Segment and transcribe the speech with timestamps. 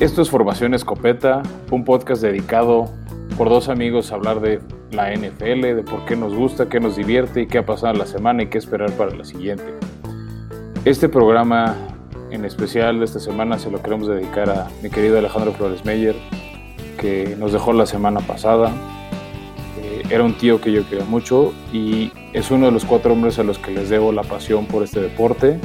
[0.00, 1.42] Esto es Formación Escopeta,
[1.72, 2.88] un podcast dedicado
[3.36, 4.60] por dos amigos a hablar de
[4.92, 7.98] la NFL, de por qué nos gusta, qué nos divierte y qué ha pasado en
[7.98, 9.64] la semana y qué esperar para la siguiente.
[10.84, 11.74] Este programa
[12.30, 16.14] en especial de esta semana se lo queremos dedicar a mi querido Alejandro Flores Meyer,
[16.96, 18.70] que nos dejó la semana pasada.
[19.82, 23.40] Eh, era un tío que yo quería mucho y es uno de los cuatro hombres
[23.40, 25.58] a los que les debo la pasión por este deporte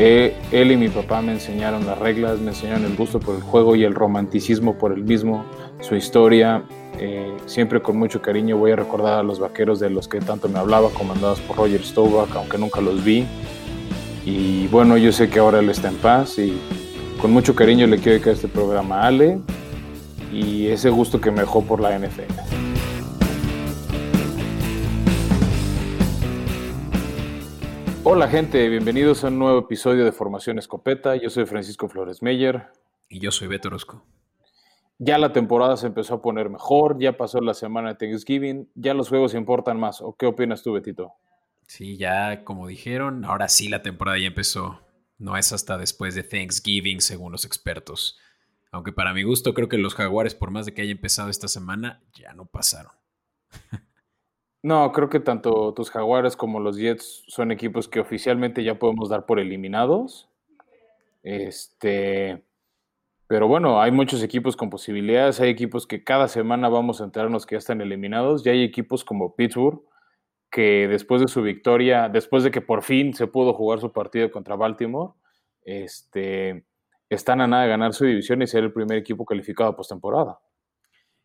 [0.00, 3.42] eh, él y mi papá me enseñaron las reglas, me enseñaron el gusto por el
[3.42, 5.44] juego y el romanticismo por el mismo,
[5.80, 6.62] su historia.
[7.00, 10.48] Eh, siempre con mucho cariño voy a recordar a los vaqueros de los que tanto
[10.48, 13.26] me hablaba, comandados por Roger Staubach, aunque nunca los vi.
[14.24, 16.56] Y bueno, yo sé que ahora él está en paz y
[17.20, 19.40] con mucho cariño le quiero dedicar este programa a Ale
[20.32, 22.67] y ese gusto que me dejó por la NFL.
[28.10, 31.14] Hola gente, bienvenidos a un nuevo episodio de Formación Escopeta.
[31.16, 32.68] Yo soy Francisco Flores Meyer.
[33.06, 34.02] Y yo soy Beto Orozco.
[34.96, 38.94] Ya la temporada se empezó a poner mejor, ya pasó la semana de Thanksgiving, ya
[38.94, 40.00] los juegos importan más.
[40.00, 41.12] ¿O qué opinas tú, Betito?
[41.66, 44.80] Sí, ya como dijeron, ahora sí la temporada ya empezó.
[45.18, 48.18] No es hasta después de Thanksgiving, según los expertos.
[48.72, 51.46] Aunque para mi gusto creo que los jaguares, por más de que haya empezado esta
[51.46, 52.92] semana, ya no pasaron.
[54.68, 59.08] No, creo que tanto tus Jaguares como los Jets son equipos que oficialmente ya podemos
[59.08, 60.28] dar por eliminados.
[61.22, 62.44] Este,
[63.28, 67.46] pero bueno, hay muchos equipos con posibilidades, hay equipos que cada semana vamos a enterarnos
[67.46, 69.80] que ya están eliminados, y hay equipos como Pittsburgh
[70.50, 74.30] que después de su victoria, después de que por fin se pudo jugar su partido
[74.30, 75.14] contra Baltimore,
[75.64, 76.66] este,
[77.08, 80.40] están a nada de ganar su división y ser el primer equipo calificado postemporada.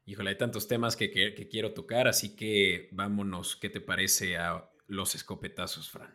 [0.06, 1.12] Híjole, hay tantos temas que,
[1.50, 3.56] quiero tocar, así que vámonos.
[3.56, 6.14] ¿Qué te parece a los escopetazos, Fran?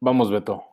[0.00, 0.64] Vamos, Beto.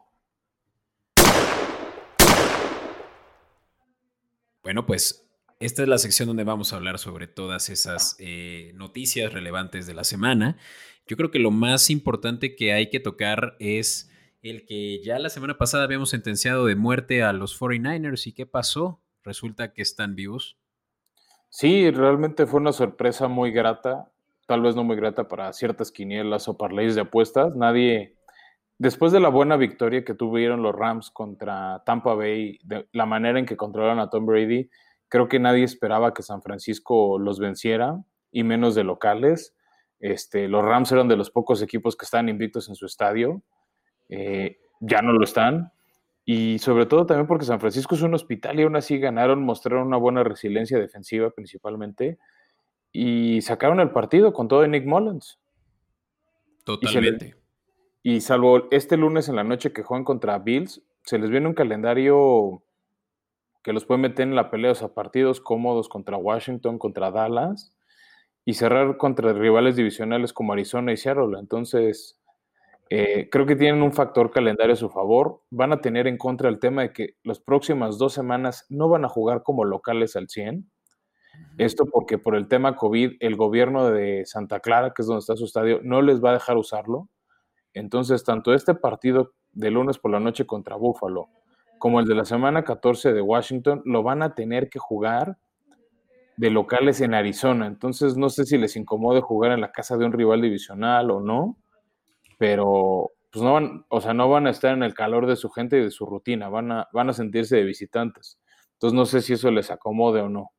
[4.63, 9.31] Bueno, pues esta es la sección donde vamos a hablar sobre todas esas eh, noticias
[9.31, 10.57] relevantes de la semana.
[11.05, 14.09] Yo creo que lo más importante que hay que tocar es
[14.41, 18.25] el que ya la semana pasada habíamos sentenciado de muerte a los 49ers.
[18.27, 19.03] ¿Y qué pasó?
[19.23, 20.58] Resulta que están vivos.
[21.49, 24.11] Sí, realmente fue una sorpresa muy grata,
[24.45, 27.55] tal vez no muy grata para ciertas quinielas o parlays de apuestas.
[27.55, 28.15] Nadie,
[28.77, 33.39] después de la buena victoria que tuvieron los Rams contra Tampa Bay, de la manera
[33.39, 34.69] en que controlaron a Tom Brady,
[35.07, 37.99] creo que nadie esperaba que San Francisco los venciera,
[38.31, 39.55] y menos de locales.
[39.99, 43.41] Este, los Rams eran de los pocos equipos que estaban invictos en su estadio.
[44.07, 45.71] Eh, ya no lo están.
[46.31, 49.87] Y sobre todo también porque San Francisco es un hospital y aún así ganaron, mostraron
[49.87, 52.19] una buena resiliencia defensiva principalmente
[52.91, 55.39] y sacaron el partido con todo de Nick Mullins.
[56.65, 57.35] Totalmente.
[58.03, 61.55] Y, salvo este lunes en la noche que juegan contra Bills, se les viene un
[61.55, 62.61] calendario
[63.63, 67.73] que los puede meter en la pelea, o sea, partidos cómodos contra Washington, contra Dallas
[68.45, 71.39] y cerrar contra rivales divisionales como Arizona y Seattle.
[71.39, 72.18] Entonces,
[72.89, 75.43] eh, creo que tienen un factor calendario a su favor.
[75.51, 79.05] Van a tener en contra el tema de que las próximas dos semanas no van
[79.05, 80.69] a jugar como locales al 100.
[81.57, 85.35] Esto porque por el tema COVID, el gobierno de Santa Clara, que es donde está
[85.35, 87.09] su estadio, no les va a dejar usarlo.
[87.73, 91.29] Entonces, tanto este partido de lunes por la noche contra Buffalo
[91.77, 95.37] como el de la semana 14 de Washington lo van a tener que jugar
[96.37, 97.67] de locales en Arizona.
[97.67, 101.21] Entonces, no sé si les incomode jugar en la casa de un rival divisional o
[101.21, 101.57] no
[102.39, 105.49] pero pues no van, o sea, no van a estar en el calor de su
[105.49, 108.39] gente y de su rutina, van a, van a sentirse de visitantes.
[108.73, 110.51] Entonces no sé si eso les acomode o no.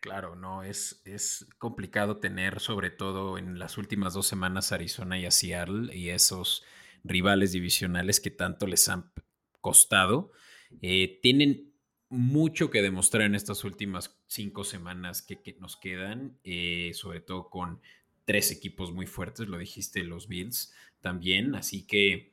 [0.00, 5.26] Claro, no, es, es complicado tener, sobre todo en las últimas dos semanas, Arizona y
[5.26, 6.64] a Seattle y esos
[7.04, 9.12] rivales divisionales que tanto les han
[9.60, 10.32] costado.
[10.80, 11.74] Eh, tienen
[12.08, 17.80] mucho que demostrar en estas últimas cinco semanas que, nos quedan, eh, sobre todo con
[18.24, 20.72] tres equipos muy fuertes, lo dijiste, los Bills
[21.06, 22.32] también, así que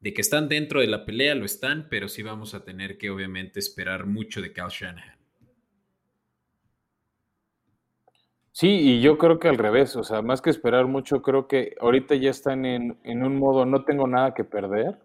[0.00, 3.08] de que están dentro de la pelea lo están, pero sí vamos a tener que
[3.08, 5.18] obviamente esperar mucho de Cal Shanahan.
[8.52, 11.74] Sí, y yo creo que al revés, o sea, más que esperar mucho, creo que
[11.80, 14.98] ahorita ya están en, un modo no tengo nada que perder.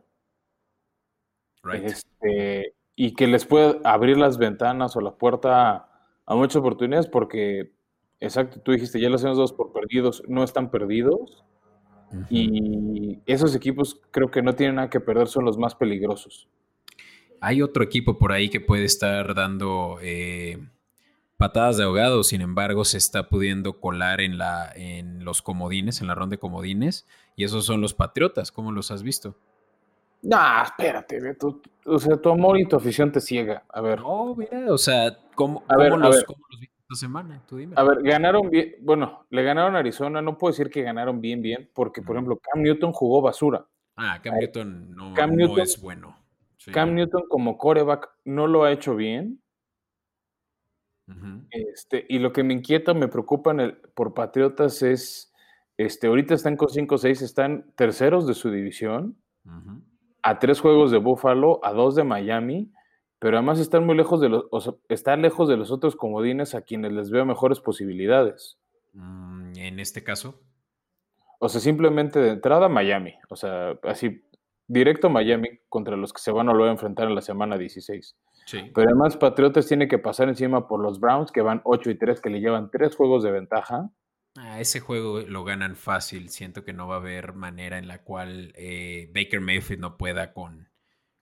[1.72, 5.88] Este, y que les puede abrir las ventanas o la puerta
[6.26, 7.72] a muchas oportunidades porque
[8.20, 11.44] Exacto, tú dijiste, ya los hemos dos por perdidos, no están perdidos.
[12.30, 16.48] Y esos equipos creo que no tienen nada que perder, son los más peligrosos.
[17.42, 20.58] Hay otro equipo por ahí que puede estar dando eh,
[21.38, 26.08] patadas de ahogado, sin embargo, se está pudiendo colar en, la, en los comodines, en
[26.08, 29.36] la ronda de comodines, y esos son los Patriotas, ¿cómo los has visto?
[30.22, 31.20] No, espérate,
[31.86, 33.64] o sea, tu amor y tu afición te ciega.
[33.70, 34.00] A ver.
[34.00, 36.26] No, mira, o sea, ¿Cómo, los,
[36.60, 37.42] viste esta semana?
[37.48, 37.76] Tú dime.
[37.78, 41.42] A ver, ganaron bien, bueno, le ganaron a Arizona, no puedo decir que ganaron bien,
[41.42, 43.66] bien, porque, por ejemplo, Cam Newton jugó basura.
[43.96, 46.18] Ah, Cam Newton no, es bueno.
[46.72, 49.42] Cam Newton como coreback no lo ha hecho bien.
[51.52, 55.32] este, y lo que me inquieta, me preocupa el, por Patriotas es,
[55.78, 59.16] este, ahorita están con 5-6, están terceros de su división,
[60.24, 62.72] a tres juegos de Buffalo, a dos de Miami,
[63.26, 66.62] pero además están muy lejos de los, o están lejos de los otros comodines a
[66.62, 68.60] quienes les veo mejores posibilidades.
[68.94, 70.44] Mm, en este caso.
[71.40, 73.16] O sea, simplemente de entrada Miami.
[73.32, 74.24] O sea, así,
[74.68, 78.16] directo Miami contra los que se van a volver a enfrentar en la semana 16.
[78.46, 78.72] Sí.
[78.76, 82.22] Pero además Patriotas tiene que pasar encima por los Browns, que van 8 y 3,
[82.22, 83.90] que le llevan tres juegos de ventaja.
[84.36, 86.30] Ah, ese juego lo ganan fácil.
[86.30, 90.32] Siento que no va a haber manera en la cual eh, Baker Mayfield no pueda
[90.32, 90.70] con,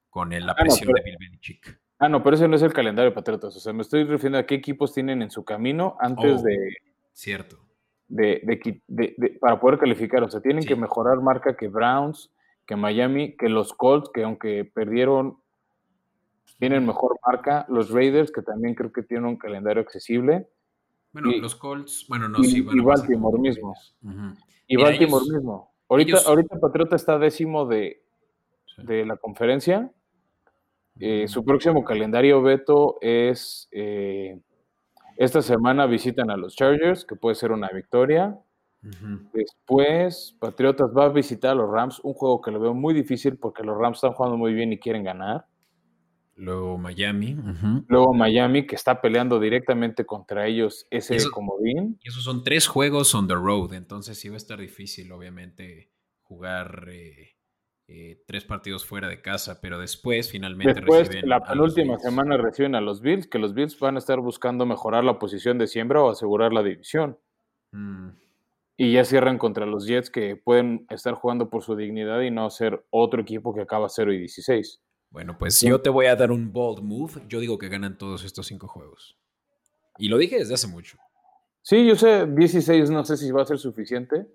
[0.09, 1.82] con la ah, presión de Bill Belichick.
[2.03, 3.55] Ah, no, pero ese no es el calendario de Patriotas.
[3.55, 6.75] O sea, me estoy refiriendo a qué equipos tienen en su camino antes oh, de.
[7.13, 7.63] Cierto
[8.07, 10.23] de, para poder calificar.
[10.23, 12.31] O sea, tienen que mejorar marca que Browns,
[12.65, 15.37] que Miami, que los Colts, que aunque perdieron,
[16.59, 17.65] tienen mejor marca.
[17.69, 20.47] Los Raiders, que también creo que tienen un calendario accesible.
[21.11, 23.75] Bueno, los Colts, bueno, no, sí, Y Baltimore mismo.
[24.67, 25.71] Y Baltimore mismo.
[25.89, 28.03] Ahorita, ahorita Patriota está décimo de,
[28.77, 29.91] de la conferencia.
[30.99, 34.39] Eh, su próximo calendario, Beto, es eh,
[35.17, 38.39] esta semana visitan a los Chargers, que puede ser una victoria.
[39.33, 43.37] Después, Patriotas va a visitar a los Rams, un juego que lo veo muy difícil
[43.37, 45.45] porque los Rams están jugando muy bien y quieren ganar.
[46.35, 47.37] Luego Miami.
[47.87, 51.97] Luego Miami, que está peleando directamente contra ellos ese comodín.
[52.03, 55.91] Y esos son tres juegos on the road, entonces sí va a estar difícil, obviamente,
[56.23, 57.32] jugar eh,
[57.87, 62.81] eh, tres partidos fuera de casa, pero después finalmente después, La penúltima semana reciben a
[62.81, 66.09] los Bills, que los Bills van a estar buscando mejorar la posición de siembra o
[66.09, 67.19] asegurar la división.
[67.71, 68.09] Mm.
[68.77, 72.49] Y ya cierran contra los Jets que pueden estar jugando por su dignidad y no
[72.49, 74.81] ser otro equipo que acaba 0 y 16.
[75.09, 77.21] Bueno, pues yo te voy a dar un bold move.
[77.27, 79.19] Yo digo que ganan todos estos cinco juegos.
[79.97, 80.97] Y lo dije desde hace mucho.
[81.61, 84.25] Sí, yo sé, 16 no sé si va a ser suficiente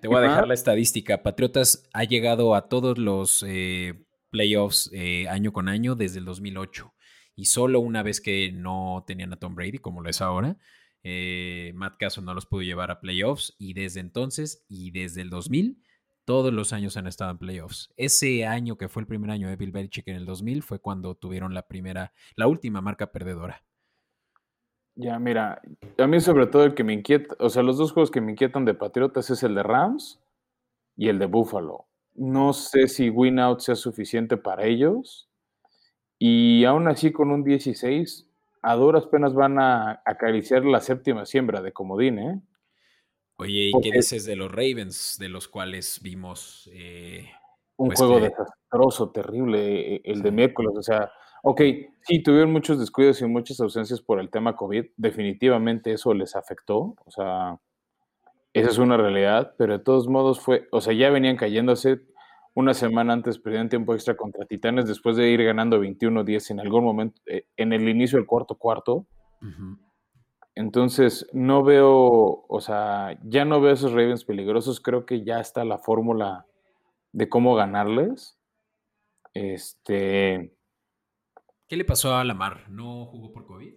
[0.00, 1.22] te voy a dejar la estadística.
[1.22, 6.94] Patriotas ha llegado a todos los eh, playoffs eh, año con año desde el 2008.
[7.34, 10.58] Y solo una vez que no tenían a Tom Brady, como lo es ahora,
[11.04, 13.54] eh, Matt Castle no los pudo llevar a playoffs.
[13.58, 15.82] Y desde entonces y desde el 2000,
[16.24, 17.92] todos los años han estado en playoffs.
[17.96, 21.14] Ese año que fue el primer año de Bill Belichick en el 2000 fue cuando
[21.14, 23.64] tuvieron la primera, la última marca perdedora.
[25.00, 25.62] Ya, mira,
[25.96, 28.32] a mí sobre todo el que me inquieta, o sea, los dos juegos que me
[28.32, 30.20] inquietan de Patriotas es el de Rams
[30.96, 31.86] y el de Buffalo.
[32.16, 35.30] No sé si win out sea suficiente para ellos.
[36.18, 38.26] Y aún así, con un 16,
[38.60, 42.42] a duras penas van a acariciar la séptima siembra de Comodín, ¿eh?
[43.36, 46.68] Oye, ¿y qué dices de los Ravens, de los cuales vimos...
[46.72, 47.30] Eh,
[47.76, 51.12] un pues juego desastroso, terrible, eh, el de miércoles, o sea,
[51.42, 51.60] Ok,
[52.02, 54.86] sí, tuvieron muchos descuidos y muchas ausencias por el tema COVID.
[54.96, 56.96] Definitivamente eso les afectó.
[57.04, 57.58] O sea,
[58.52, 62.00] esa es una realidad, pero de todos modos fue, o sea, ya venían cayéndose.
[62.54, 66.82] Una semana antes perdían tiempo extra contra Titanes después de ir ganando 21-10 en algún
[66.82, 69.06] momento, eh, en el inicio del cuarto cuarto.
[70.56, 74.80] Entonces, no veo, o sea, ya no veo esos Ravens peligrosos.
[74.80, 76.46] Creo que ya está la fórmula
[77.12, 78.36] de cómo ganarles.
[79.34, 80.57] Este
[81.68, 82.70] ¿Qué le pasó a Lamar?
[82.70, 83.74] ¿No jugó por COVID?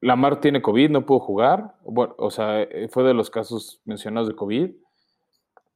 [0.00, 1.76] Lamar tiene COVID, no pudo jugar.
[1.84, 4.70] Bueno, o sea, eh, fue de los casos mencionados de COVID.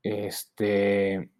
[0.02, 1.30] Este,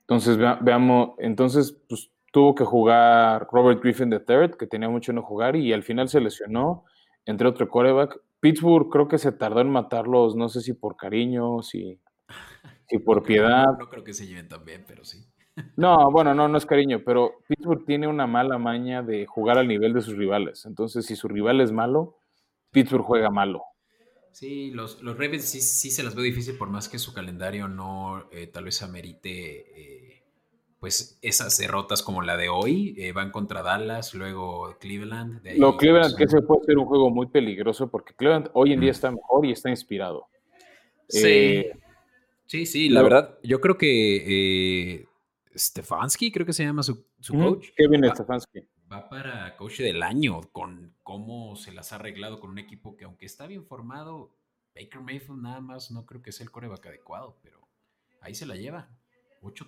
[0.00, 5.56] entonces, veamos, entonces, pues tuvo que jugar Robert Griffin III, que tenía mucho no jugar,
[5.56, 6.84] y al final se lesionó,
[7.26, 8.18] entre otro coreback.
[8.40, 12.00] Pittsburgh creo que se tardó en matarlos, no sé si por cariño, si,
[12.88, 13.66] si por piedad.
[13.78, 15.26] no creo que se lleven tan bien, pero sí.
[15.76, 19.68] No, bueno, no, no es cariño, pero Pittsburgh tiene una mala maña de jugar al
[19.68, 20.66] nivel de sus rivales.
[20.66, 22.16] Entonces, si su rival es malo,
[22.70, 23.62] Pittsburgh juega malo.
[24.32, 27.68] Sí, los, los Ravens sí, sí se las veo difícil por más que su calendario
[27.68, 29.30] no eh, tal vez amerite
[30.10, 30.24] eh,
[30.80, 32.96] pues esas derrotas como la de hoy.
[32.98, 35.40] Eh, van contra Dallas, luego Cleveland.
[35.56, 38.80] Lo Cleveland pues, que se puede ser un juego muy peligroso porque Cleveland hoy en
[38.80, 40.26] día está mejor y está inspirado.
[41.08, 41.66] Sí,
[42.46, 45.06] sí, sí, la verdad, yo creo que
[45.56, 47.68] Stefanski, creo que se llama su, coach.
[47.76, 48.60] Kevin Stefanski.
[48.92, 53.04] Va para coach del año con cómo se las ha arreglado con un equipo que
[53.04, 54.36] aunque está bien formado,
[54.74, 57.66] Baker Mayfield nada más no creo que sea el coreback adecuado, pero
[58.20, 58.88] ahí se la lleva.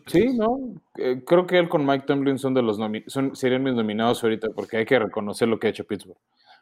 [0.06, 0.80] Sí, no.
[0.96, 2.78] Eh, creo que él con Mike Tomlin son de los
[3.08, 6.18] son, serían mis nominados ahorita porque hay que reconocer lo que ha hecho Pittsburgh.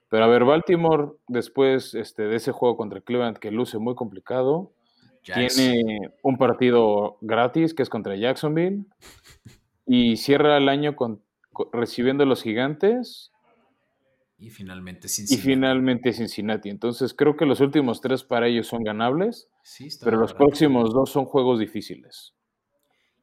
[0.08, 4.72] Pero a ver, Baltimore, después este, de ese juego contra Cleveland que luce muy complicado,
[5.24, 8.84] tiene un partido gratis que es contra Jacksonville
[9.86, 11.22] y cierra el año con,
[11.72, 13.32] recibiendo a los gigantes.
[14.38, 15.40] Y finalmente Cincinnati.
[15.40, 16.68] Y finalmente Cincinnati.
[16.68, 19.48] Entonces creo que los últimos tres para ellos son ganables,
[20.02, 22.34] pero los próximos dos son juegos difíciles.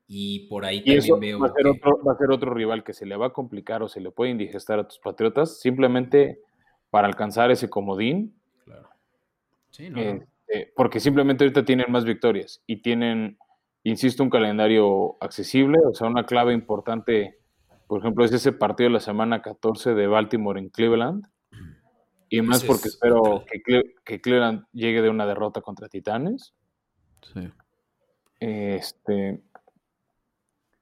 [0.07, 1.39] Y por ahí también veo.
[1.39, 3.81] Va a, ser otro, va a ser otro rival que se le va a complicar
[3.83, 6.41] o se le puede indigestar a tus patriotas simplemente
[6.89, 8.35] para alcanzar ese comodín.
[8.65, 8.89] Claro.
[9.69, 9.99] Sí, no.
[9.99, 13.37] Eh, eh, porque simplemente ahorita tienen más victorias y tienen,
[13.83, 17.39] insisto, un calendario accesible, o sea, una clave importante,
[17.87, 21.25] por ejemplo, es ese partido de la semana 14 de Baltimore en Cleveland.
[22.27, 23.45] Y más porque espero
[24.03, 26.53] que, Cleveland llegue de una derrota contra Titanes.
[27.33, 27.49] Sí.
[28.39, 29.41] Este,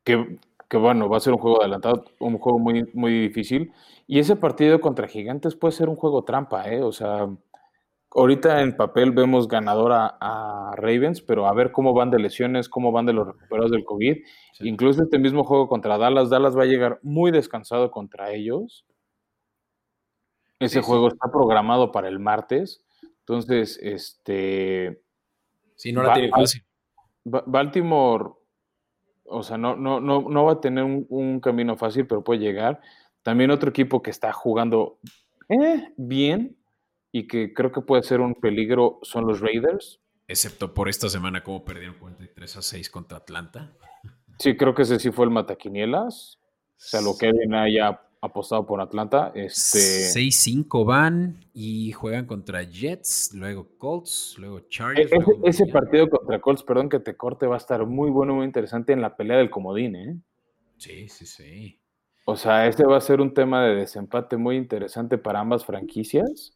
[0.03, 3.71] que, que, bueno, va a ser un juego adelantado, un juego muy, muy difícil.
[4.07, 6.81] Y ese partido contra Gigantes puede ser un juego trampa, ¿eh?
[6.81, 7.27] O sea,
[8.11, 12.91] ahorita en papel vemos ganadora a Ravens, pero a ver cómo van de lesiones, cómo
[12.91, 14.17] van de los recuperados del COVID.
[14.61, 18.85] Incluso este mismo juego contra Dallas, Dallas va a llegar muy descansado contra ellos.
[20.59, 22.83] Ese juego está programado para el martes.
[23.19, 25.01] Entonces, este.
[25.75, 26.65] Sí, no la tiene fácil.
[27.23, 28.31] Baltimore,
[29.23, 32.81] o sea, no, no, no, no va a tener un, camino fácil, pero puede llegar.
[33.23, 34.97] También otro equipo que está jugando
[35.47, 36.57] eh, bien,
[37.11, 39.99] y que creo que puede ser un peligro son los Raiders.
[40.27, 43.71] Excepto por esta semana, como perdieron 43 a 6 contra Atlanta.
[44.37, 46.39] Sí, creo que ese sí fue el Mataquinielas.
[46.41, 49.31] O sea, lo que alguien haya apostado por Atlanta.
[49.35, 49.79] Este...
[49.79, 55.11] 6-5 van y juegan contra Jets, luego Colts, luego Chargers.
[55.43, 58.93] Ese, partido contra Colts, perdón que te corte, va a estar muy bueno, muy interesante
[58.93, 60.17] en la pelea del comodín, ¿eh?
[60.77, 61.79] Sí, sí, sí.
[62.25, 66.55] O sea, este va a ser un tema de desempate muy interesante para ambas franquicias.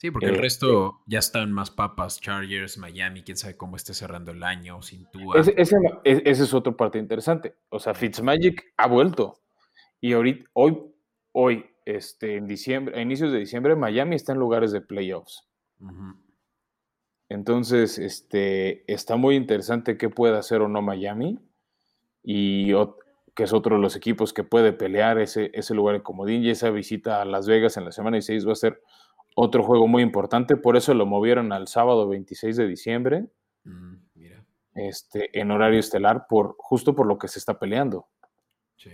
[0.00, 3.92] Sí, porque el este resto ya están más papas, Chargers, Miami, quién sabe cómo esté
[3.92, 5.38] cerrando el año, sin Tua.
[5.38, 7.56] Ese, es otro parte interesante.
[7.68, 9.42] O sea, Fitzmagic ha vuelto.
[10.00, 10.78] Y ahorita, hoy,
[11.32, 15.46] hoy, este, en diciembre, a inicios de diciembre, Miami está en lugares de playoffs.
[17.28, 21.38] Entonces, este, está muy interesante qué puede hacer o no Miami.
[22.22, 22.72] Y
[23.34, 26.42] que es otro de los equipos que puede pelear ese, ese lugar de comodín.
[26.42, 28.82] Y esa visita a Las Vegas en la semana 16 va a ser
[29.34, 33.26] otro juego muy importante, por eso lo movieron al sábado 26 de diciembre,
[33.64, 33.94] mm,
[34.72, 38.06] Este, en horario estelar, por, justo por lo que se está peleando.
[38.76, 38.90] Sí,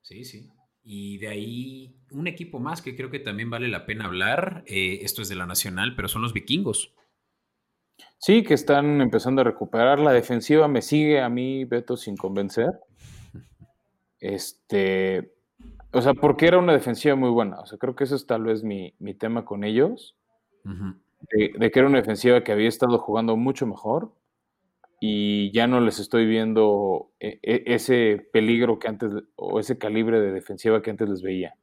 [0.00, 0.50] sí, sí.
[0.82, 5.00] Y de ahí un equipo más que creo que también vale la pena hablar, eh,
[5.02, 6.94] esto es de la Nacional, pero son los vikingos.
[8.18, 9.98] Sí, que están empezando a recuperar.
[9.98, 12.72] La defensiva me sigue a mí, Beto, sin convencer.
[14.18, 15.35] Este,
[15.92, 17.60] o sea, porque era una defensiva muy buena.
[17.60, 20.16] O sea, creo que eso es tal vez mi, tema con ellos.
[20.64, 24.12] de, que era una defensiva que había estado jugando mucho mejor
[25.00, 30.20] y ya no les estoy viendo e, e, ese peligro que antes, o ese calibre
[30.20, 31.54] de defensiva que antes les veía.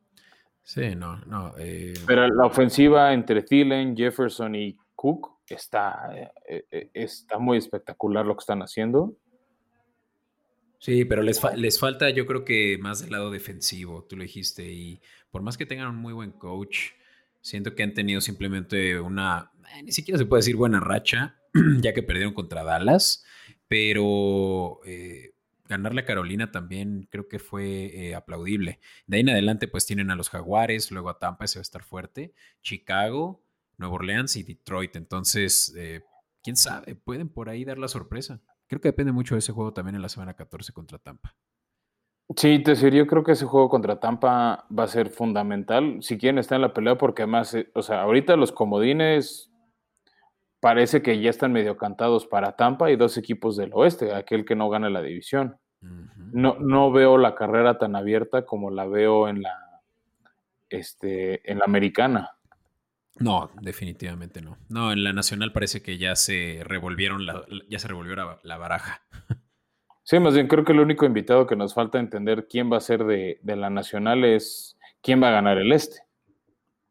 [0.64, 1.54] Sí, no, no.
[1.58, 6.10] Eh, Pero la ofensiva entre Thielen, Jefferson y Cook está,
[6.48, 9.14] eh, eh, está muy espectacular lo que están haciendo.
[10.84, 14.70] Sí, pero les, les falta yo creo que más del lado defensivo, tú lo dijiste,
[14.70, 15.00] y
[15.32, 16.90] por más que tengan un muy buen coach,
[17.40, 21.40] siento que han tenido simplemente una, eh, ni siquiera se puede decir buena racha,
[21.80, 23.24] ya que perdieron contra Dallas,
[23.70, 25.36] pero eh,
[25.70, 28.82] ganarle a Carolina también creo que fue eh, aplaudible.
[29.08, 31.70] De ahí en adelante pues tienen a los Jaguares, luego a Tampa, ese va a
[31.70, 33.42] estar fuerte, Chicago,
[33.78, 35.74] Nueva Orleans y Detroit, entonces,
[36.44, 38.42] quién sabe, pueden por ahí dar la sorpresa.
[38.74, 41.36] Creo que depende mucho de ese juego también en la semana 14 contra Tampa.
[42.36, 46.02] Sí, te decir, yo creo que ese juego contra Tampa va a ser fundamental.
[46.02, 49.52] Si quieren estar en la pelea, porque además, eh, o sea, ahorita los comodines
[50.60, 54.56] parece que ya están medio cantados para Tampa y dos equipos del oeste, aquel que
[54.56, 55.60] no gana la división.
[56.32, 59.84] No, no veo la carrera tan abierta como la veo en la,
[60.68, 62.32] este, en la americana.
[63.20, 64.58] No, definitivamente no.
[64.70, 69.04] No, en la nacional parece que ya se revolvieron la, ya se revolvió la, baraja.
[70.04, 72.82] Sí, más bien creo que el único invitado que nos falta entender quién va a
[72.82, 76.02] ser de, la nacional es quién va a ganar el este.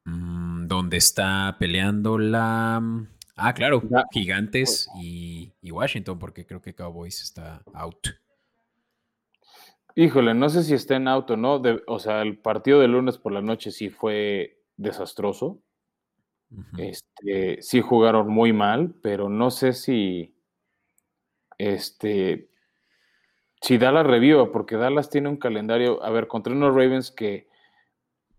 [0.04, 2.80] Mm, ¿Dónde está peleando la...
[3.36, 8.08] Ah, claro, Gigantes y, Washington, porque creo que Cowboys está out.
[9.94, 11.60] Híjole, no sé si está en out o no.
[11.86, 15.60] o sea, el partido de lunes por la noche sí fue desastroso.
[16.76, 20.34] Este, sí jugaron muy mal, pero no sé si
[21.58, 22.48] este
[23.62, 27.48] si Dallas reviva, porque Dallas tiene un calendario, a ver, contra unos Ravens que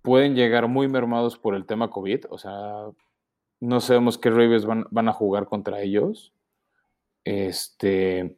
[0.02, 2.88] pueden llegar muy mermados por el tema COVID, o sea,
[3.62, 6.34] no sabemos qué Ravens van, van a jugar contra ellos.
[7.24, 8.38] Este,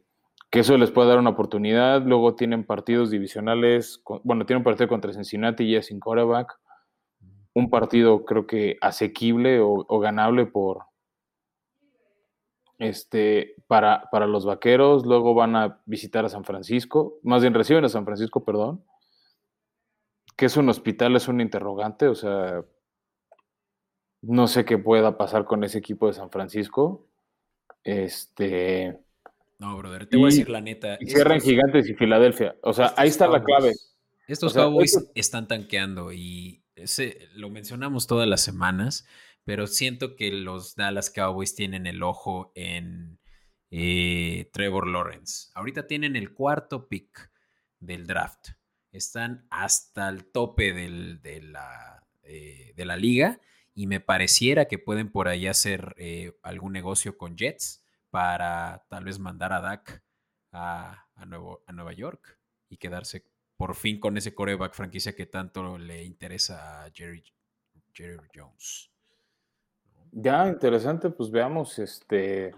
[0.51, 2.03] que eso les puede dar una oportunidad.
[2.03, 6.59] Luego tienen partidos divisionales, bueno, tienen un partido contra Cincinnati ya sin quarterback.
[7.55, 10.83] Un partido creo que asequible o, ganable por
[12.77, 15.03] este para, para, los vaqueros.
[15.05, 18.83] Luego van a visitar a San Francisco, más bien reciben a San Francisco, perdón.
[20.35, 22.63] Que es un hospital, es un interrogante, o sea,
[24.21, 27.07] no sé qué pueda pasar con ese equipo de San Francisco.
[27.83, 28.99] Este
[29.59, 30.97] no, brother, te voy a decir la neta.
[31.05, 32.55] cierran Gigantes y Filadelfia.
[32.61, 33.73] O sea, ahí está la clave.
[34.27, 36.61] Estos Cowboys están tanqueando y
[37.33, 39.05] lo mencionamos todas las semanas,
[39.43, 43.19] pero siento que los Dallas Cowboys tienen el ojo en
[43.69, 45.51] eh, Trevor Lawrence.
[45.53, 47.31] Ahorita tienen el cuarto pick
[47.79, 48.49] del draft.
[48.91, 53.39] Están hasta el tope de, la, eh, de, la, liga
[53.73, 59.03] y me pareciera que pueden por ahí hacer eh, algún negocio con Jets para tal
[59.03, 60.03] vez mandar a Dak
[60.53, 62.39] a, a Nueva York
[62.69, 63.25] y quedarse
[63.57, 67.23] por fin con ese coreback franquicia que tanto le interesa a Jerry,
[68.33, 68.91] Jones.
[70.11, 72.53] Ya, interesante, pues veamos, este,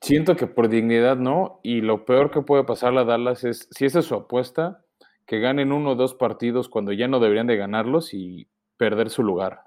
[0.00, 3.84] siento que por dignidad no, y lo peor que puede pasar a Dallas es, si
[3.84, 4.84] esa es su apuesta,
[5.26, 9.22] que ganen uno o dos partidos cuando ya no deberían de ganarlos y perder su
[9.22, 9.64] lugar.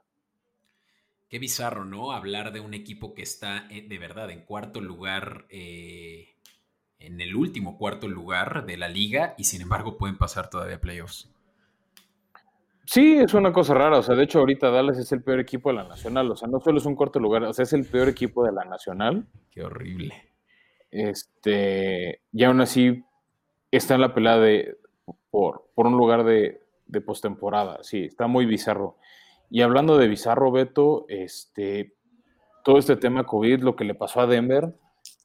[1.27, 2.11] Qué bizarro, ¿no?
[2.11, 6.35] Hablar de un equipo que está eh, de verdad en cuarto lugar, eh,
[6.99, 11.29] en el último cuarto lugar de la liga y sin embargo pueden pasar todavía playoffs.
[12.85, 13.99] Sí, es una cosa rara.
[13.99, 16.31] O sea, de hecho, ahorita Dallas es el peor equipo de la Nacional.
[16.31, 18.51] O sea, no solo es un cuarto lugar, o sea, es el peor equipo de
[18.51, 19.27] la Nacional.
[19.51, 20.29] Qué horrible.
[20.89, 23.03] Este, y aún así
[23.69, 24.77] está en la pelea de
[25.29, 27.83] por, por un lugar de, de postemporada.
[27.83, 28.97] Sí, está muy bizarro.
[29.51, 31.95] Y hablando de Bizarro, Beto, este,
[32.63, 34.75] todo este tema COVID, lo que le pasó a Denver,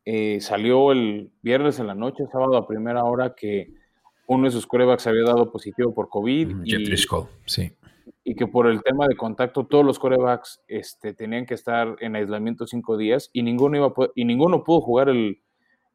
[0.05, 3.73] eh, salió el viernes en la noche, sábado a primera hora, que
[4.27, 6.64] uno de sus corebacks había dado positivo por COVID.
[6.64, 6.97] y,
[7.47, 7.73] sí.
[8.23, 12.17] Y que por el tema de contacto, todos los corebacks este, tenían que estar en
[12.17, 15.43] aislamiento cinco días y ninguno, iba y ninguno pudo jugar el,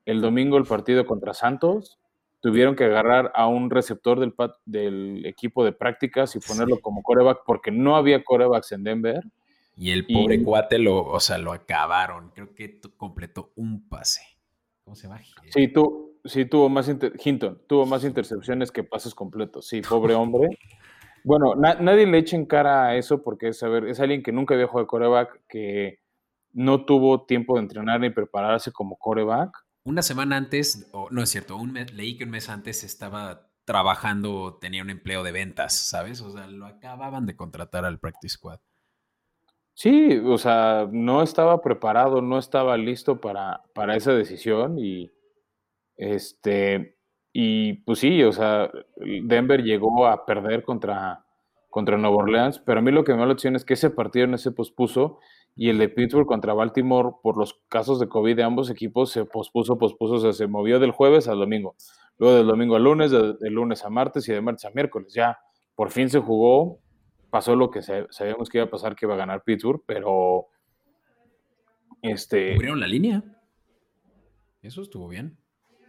[0.05, 1.99] el domingo el partido contra Santos
[2.41, 4.33] tuvieron que agarrar a un receptor del,
[4.65, 9.23] del equipo de prácticas y ponerlo como coreback porque no había corebacks en Denver.
[9.79, 12.31] Y el pobre cuate lo, o sea, lo acabaron.
[12.35, 14.21] Creo que completó un pase.
[14.83, 15.21] ¿Cómo se llama?
[15.49, 19.67] Sí, tú, sí tuvo más Hinton, tuvo más intercepciones que pases completos.
[19.67, 20.59] Sí, pobre hombre.
[21.23, 24.79] Bueno, nadie le echa en cara a eso porque es, es alguien que nunca jugado
[24.81, 25.99] de coreback, que
[26.51, 29.51] no tuvo tiempo de entrenar ni prepararse como coreback
[29.89, 34.57] una semana antes, o no es cierto, un leí que un mes antes estaba trabajando,
[34.59, 36.21] tenía un empleo de ventas, ¿sabes?
[36.21, 38.59] O sea, lo acababan de contratar al Practice Squad.
[39.79, 45.09] Sí, o sea, no estaba preparado, no estaba listo para, para esa decisión y
[45.95, 46.97] este
[47.31, 51.23] y pues sí, o sea, Denver llegó a perder contra,
[51.69, 53.89] contra Nueva Orleans, pero a mí lo que me da la opción es que ese
[53.89, 55.19] partido no se pospuso
[55.55, 59.23] y el de Pittsburgh contra Baltimore, por los casos de COVID de ambos equipos, se
[59.23, 61.77] pospuso, pospuso, o sea, se movió del jueves al domingo,
[62.17, 65.13] luego del domingo al lunes, del, lunes a martes y de martes a miércoles.
[65.13, 65.39] Ya
[65.73, 66.79] por fin se jugó,
[67.29, 70.47] pasó lo que sabíamos que iba a pasar, que iba a ganar Pittsburgh, pero...
[72.01, 73.23] Este, ¿Cubrieron la línea?
[74.61, 75.37] Eso estuvo bien.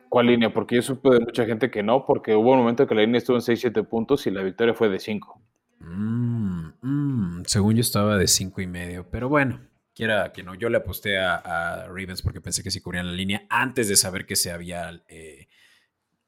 [0.09, 0.53] ¿Cuál línea?
[0.53, 3.19] Porque yo supe de mucha gente que no, porque hubo un momento que la línea
[3.19, 5.41] estuvo en 6-7 puntos y la victoria fue de 5.
[5.81, 9.61] Mm, mm, según yo estaba de cinco y medio, pero bueno,
[9.95, 13.47] quiera que no, yo le aposté a, Ravens porque pensé que sí cubrían la línea
[13.49, 15.49] antes de saber que se había eh,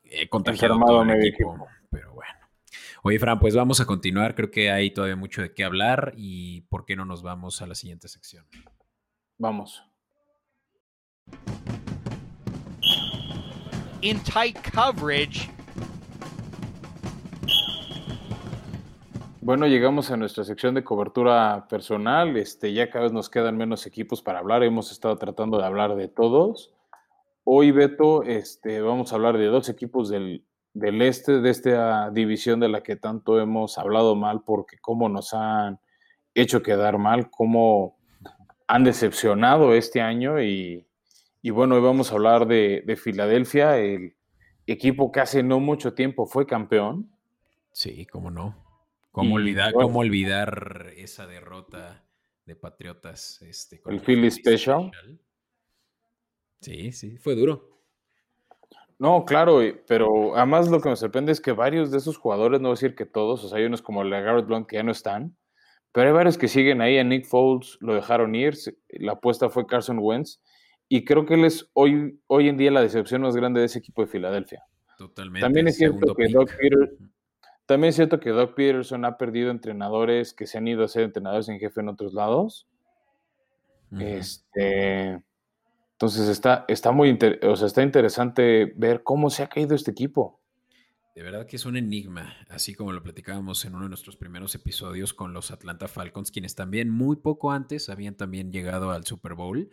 [0.05, 2.42] eh contagiado todo el equipo, Pero bueno.
[3.05, 4.37] Oye, Fran, pues vamos a continuar.
[4.37, 7.67] Creo que hay todavía mucho de qué hablar y ¿por qué no nos vamos a
[7.67, 8.47] la siguiente sección?
[9.39, 9.83] Vamos.
[14.03, 15.51] In tight coverage.
[19.41, 22.37] Bueno, llegamos a nuestra sección de cobertura personal.
[22.37, 24.63] Este, ya cada vez nos quedan menos equipos para hablar.
[24.63, 26.73] Hemos estado tratando de hablar de todos.
[27.43, 32.61] Hoy, Beto, este, vamos a hablar de dos equipos del, del este, de esta división
[32.61, 35.81] de la que tanto hemos hablado mal, porque cómo nos han
[36.35, 37.99] hecho quedar mal, cómo
[38.67, 40.43] han decepcionado este año.
[40.43, 40.87] Y,
[41.43, 44.17] y bueno, hoy vamos a hablar de, de Filadelfia, el
[44.67, 47.11] equipo que hace no mucho tiempo fue campeón.
[47.73, 48.63] Sí, cómo no
[49.13, 52.03] ¿Cómo olvidar, ¿Cómo olvidar esa derrota
[52.47, 53.43] de Patriotas?
[53.43, 54.91] Este, el Philly Special.
[56.61, 57.72] Sí, sí, fue duro.
[58.99, 62.69] No, claro, pero además lo que me sorprende es que varios de esos jugadores, no
[62.69, 64.83] voy a decir que todos, o sea, hay unos como la Garrett Blunt que ya
[64.83, 65.37] no están,
[65.93, 66.99] pero hay varios que siguen ahí.
[66.99, 68.55] A Nick Foles lo dejaron ir,
[68.91, 70.41] la apuesta fue Carson Wentz,
[70.89, 73.79] y creo que él es hoy, hoy en día la decepción más grande de ese
[73.79, 74.65] equipo de Filadelfia.
[74.99, 75.41] Totalmente.
[75.41, 76.51] También es cierto que Doc
[77.67, 81.05] también es cierto que Doc Peterson ha perdido entrenadores que se han ido a ser
[81.05, 82.67] entrenadores en jefe en otros lados.
[83.99, 85.23] Este,
[86.03, 90.41] entonces está, está muy o sea, está interesante ver cómo se ha caído este equipo.
[91.15, 94.53] De verdad que es un enigma, así como lo platicábamos en uno de nuestros primeros
[94.57, 99.35] episodios con los Atlanta Falcons, quienes también muy poco antes habían también llegado al Super
[99.35, 99.71] Bowl.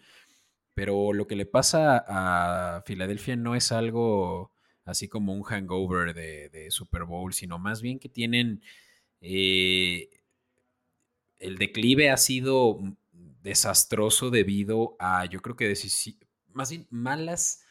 [0.75, 4.51] Pero lo que le pasa a Filadelfia no es algo
[4.85, 8.61] así como un hangover de, Super Bowl, sino más bien que tienen...
[9.19, 10.09] Eh,
[11.39, 12.77] el declive ha sido
[13.41, 15.73] desastroso debido a, yo creo que
[16.53, 17.63] más bien malas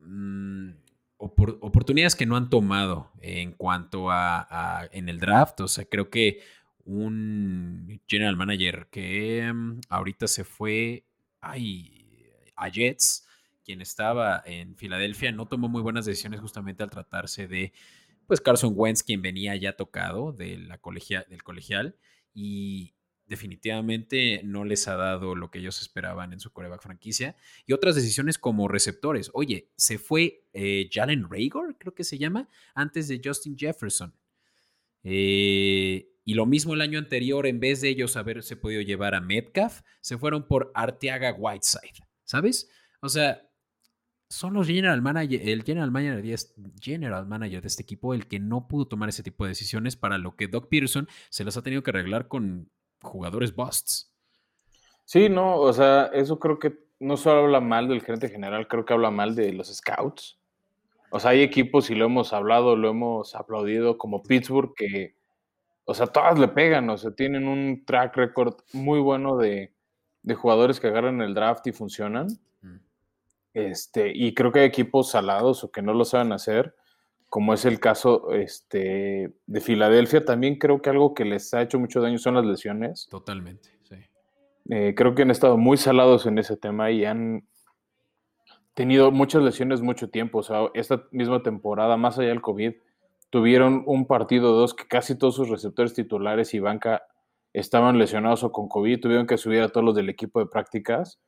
[0.00, 0.70] mm,
[1.16, 5.60] oportunidades que no han tomado en cuanto a, en el draft.
[5.60, 6.40] O sea, creo que
[6.84, 11.04] un general manager que mm, ahorita se fue
[11.40, 13.26] ay, a Jets,
[13.64, 17.72] quien estaba en Filadelfia, no tomó muy buenas decisiones justamente al tratarse de
[18.26, 21.96] pues Carson Wentz, quien venía ya tocado de la colegia, del colegial,
[22.34, 22.94] y,
[23.28, 27.36] definitivamente no les ha dado lo que ellos esperaban en su coreback franquicia.
[27.66, 29.30] Y otras decisiones como receptores.
[29.34, 34.14] Oye, se fue eh, Jalen Rager, creo que se llama, antes de Justin Jefferson.
[35.04, 39.20] Eh, y lo mismo el año anterior, en vez de ellos haberse podido llevar a
[39.20, 42.68] Metcalf, se fueron por Arteaga Whiteside, ¿sabes?
[43.00, 43.48] O sea,
[44.28, 46.38] son los general manager, el general manager,
[46.80, 50.18] general manager de este equipo el que no pudo tomar ese tipo de decisiones para
[50.18, 52.70] lo que Doc Peterson se las ha tenido que arreglar con
[53.02, 54.12] jugadores busts.
[55.04, 58.84] Sí, no, o sea, eso creo que no solo habla mal del gerente general, creo
[58.84, 60.38] que habla mal de los scouts.
[61.10, 65.14] O sea, hay equipos y lo hemos hablado, lo hemos aplaudido, como Pittsburgh, que,
[65.84, 69.72] o sea, todas le pegan, o sea, tienen un track record muy bueno de,
[70.36, 72.26] jugadores que agarran el draft y funcionan.
[72.60, 72.76] Mm.
[73.54, 76.74] Este, y creo que hay equipos salados o que no lo saben hacer
[77.28, 80.24] como es el caso este, de Filadelfia.
[80.24, 83.06] También creo que algo que les ha hecho mucho daño son las lesiones.
[83.10, 83.96] Totalmente, sí.
[84.70, 87.46] Eh, creo que han estado muy salados en ese tema y han
[88.74, 90.38] tenido muchas lesiones mucho tiempo.
[90.38, 92.74] O sea, esta misma temporada, más allá del COVID,
[93.30, 97.02] tuvieron un partido o dos que casi todos sus receptores titulares y banca
[97.52, 101.18] estaban lesionados o con COVID, tuvieron que subir a todos los del equipo de prácticas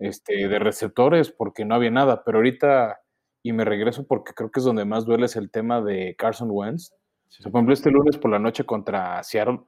[0.00, 2.24] este, de receptores porque no había nada.
[2.24, 2.98] Pero ahorita
[3.46, 6.48] y me regreso porque creo que es donde más duele es el tema de Carson
[6.50, 6.90] Wentz.
[7.44, 9.60] por ejemplo, este lunes por la noche contra Seattle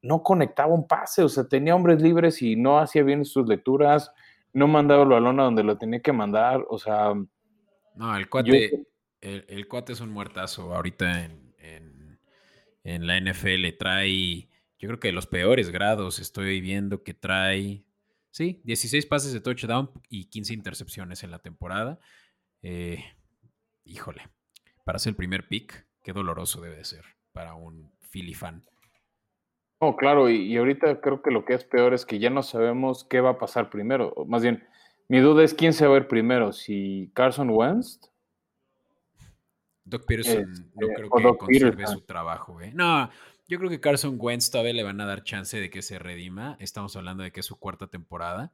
[0.00, 4.10] no conectaba un pase, o sea, tenía hombres libres y no hacía bien sus lecturas,
[4.54, 7.12] no mandaba el balón a donde lo tenía que mandar, o sea...
[7.94, 8.86] No, el cuate,
[9.20, 12.18] el, cuate es un muertazo ahorita en, en,
[12.84, 17.84] en la NFL, trae, yo creo que de los peores grados, estoy viendo que trae,
[18.30, 22.00] sí, 16 pases de touchdown y 15 intercepciones en la temporada.
[22.62, 23.04] Eh,
[23.86, 24.28] híjole,
[24.84, 28.64] para ser el primer pick, qué doloroso debe de ser para un Philly fan.
[29.78, 33.04] Oh, claro, y, ahorita creo que lo que es peor es que ya no sabemos
[33.04, 34.14] qué va a pasar primero.
[34.26, 34.66] Más bien,
[35.08, 38.00] mi duda es quién se va a ver primero, si Carson Wentz.
[39.84, 42.60] Doc Peterson no este, creo que conserve su trabajo.
[42.60, 42.72] ¿eh?
[42.74, 43.10] No,
[43.46, 46.56] yo creo que Carson Wentz todavía le van a dar chance de que se redima.
[46.58, 48.52] Estamos hablando de que es su cuarta temporada.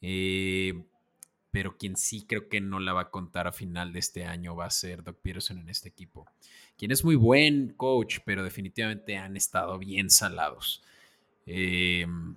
[0.00, 0.84] Eh,
[1.50, 4.54] pero quien sí creo que no la va a contar a final de este año
[4.54, 6.26] va a ser Doc Peterson en este equipo.
[6.76, 10.82] Quien es muy buen coach, pero definitivamente han estado bien salados.
[11.46, 12.36] Em,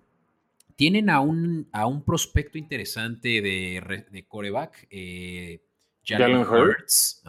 [0.75, 4.87] tienen a un, a un prospecto interesante de, de coreback.
[4.89, 5.61] Eh,
[6.03, 7.21] Jalen Hurts.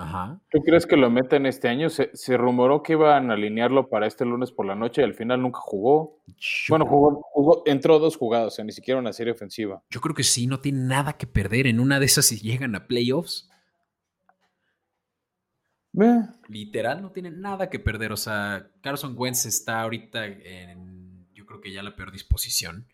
[0.50, 1.88] ¿Tú crees que lo meten este año?
[1.90, 5.42] Se, rumoró que iban a alinearlo para este lunes por la noche y al final
[5.42, 6.22] nunca jugó.
[6.68, 9.82] Bueno, jugó, entró dos jugadas, o sea, ni siquiera una serie ofensiva.
[9.90, 12.74] Yo creo que sí, no tiene nada que perder en una de esas si llegan
[12.74, 13.48] a playoffs.
[16.48, 18.12] Literal, no tiene nada que perder.
[18.12, 22.86] O sea, Carson Wentz está ahorita en, yo creo que ya la peor disposición.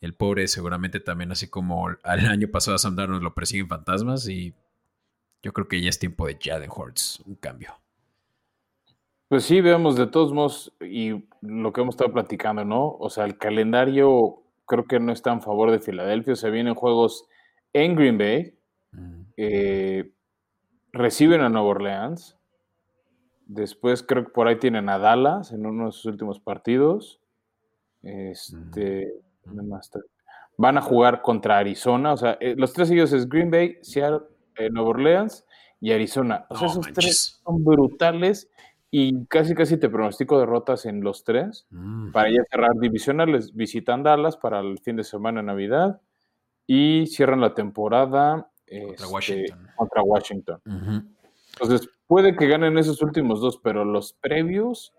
[0.00, 4.28] El pobre seguramente también, así como al año pasado a Sam Darnold lo persiguen fantasmas
[4.28, 4.54] y
[5.42, 7.74] yo creo que ya es tiempo de Jaden Hurts, un cambio.
[9.28, 12.96] Pues sí, veamos de todos modos, y lo que hemos estado platicando, ¿no?
[12.98, 16.34] O sea, el calendario creo que no está en favor de Filadelfia.
[16.34, 17.26] O sea, vienen juegos
[17.72, 18.54] en Green Bay,
[19.36, 20.12] eh,
[20.92, 22.38] reciben a Nueva Orleans,
[23.46, 27.20] después creo que por ahí tienen a Dallas en uno de sus últimos partidos.
[28.02, 29.12] Este,
[30.56, 34.26] van a jugar contra Arizona, o sea, eh, los tres seguidos es Green Bay, Seattle,
[34.70, 35.44] Nueva Orleans
[35.80, 36.46] y Arizona.
[36.50, 36.94] O sea, No esos manches.
[37.04, 38.48] tres son brutales
[38.90, 41.66] y casi casi te pronostico derrotas en los tres.
[41.70, 42.12] Mm.
[42.12, 46.00] Para ya cerrar divisionales, visitan Dallas para el fin de semana de Navidad
[46.66, 49.66] y cierran la temporada Contra este, Washington.
[49.76, 50.60] contra Washington.
[50.64, 51.02] Ujú.
[51.60, 54.94] Entonces, puede que ganen esos últimos dos, pero los previos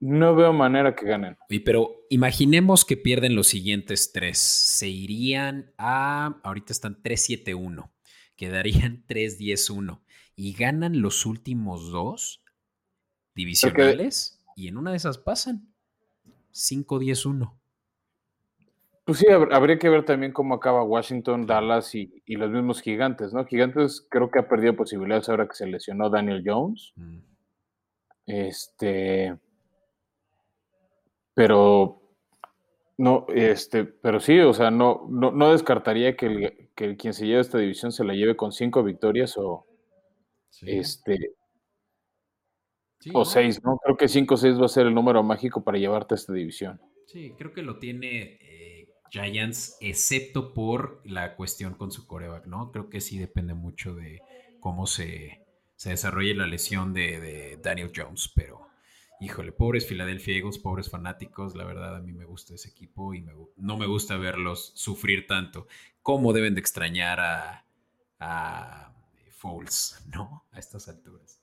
[0.00, 1.36] no veo manera que ganen.
[1.48, 4.38] Oye, pero imaginemos que pierden los siguientes tres.
[4.38, 6.40] Se irían a.
[6.42, 7.88] Ahorita están 3-7-1.
[8.36, 10.00] Quedarían 3-10-1.
[10.36, 12.42] Y ganan los últimos dos
[13.34, 14.40] divisionales.
[14.56, 15.68] Y en una de esas pasan.
[16.52, 17.52] 5-10-1.
[19.04, 22.80] Pues sí, hab- habría que ver también cómo acaba Washington, Dallas y, y los mismos
[22.80, 23.44] gigantes, ¿no?
[23.44, 26.92] Gigantes creo que ha perdido posibilidades ahora que se lesionó Daniel Jones.
[26.96, 27.18] Mm.
[28.26, 29.36] Este.
[31.34, 32.00] Pero.
[32.96, 37.12] No, este, pero sí, o sea, no, no, no descartaría que, el, que el quien
[37.12, 39.66] se lleve esta división se la lleve con cinco victorias o,
[40.50, 40.66] Sí.
[40.70, 41.18] este,
[42.98, 43.24] Sí, o ¿no?
[43.24, 43.78] seis, ¿no?
[43.84, 46.32] Creo que cinco o seis va a ser el número mágico para llevarte a esta
[46.32, 46.80] división.
[47.06, 52.72] Sí, creo que lo tiene eh, Giants, excepto por la cuestión con su coreback, ¿no?
[52.72, 54.20] Creo que sí depende mucho de
[54.58, 55.42] cómo se,
[55.76, 58.66] se desarrolle la lesión de, de Daniel Jones, pero
[59.24, 63.22] híjole, pobres Philadelphia Eagles, pobres fanáticos, la verdad a mí me gusta ese equipo y
[63.22, 65.66] me no me gusta verlos sufrir tanto.
[66.02, 67.64] ¿Cómo deben de extrañar a,
[68.20, 68.94] a
[69.30, 70.44] Foles, ¿no?
[70.52, 71.40] A estas alturas.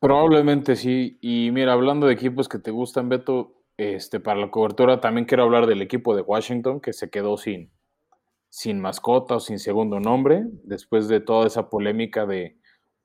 [0.00, 1.18] Probablemente sí.
[1.20, 5.44] Y mira, hablando de equipos que te gustan, Beto, este, para la cobertura también quiero
[5.44, 7.70] hablar del equipo de Washington que se quedó sin,
[8.48, 12.58] sin mascota o sin segundo nombre después de toda esa polémica de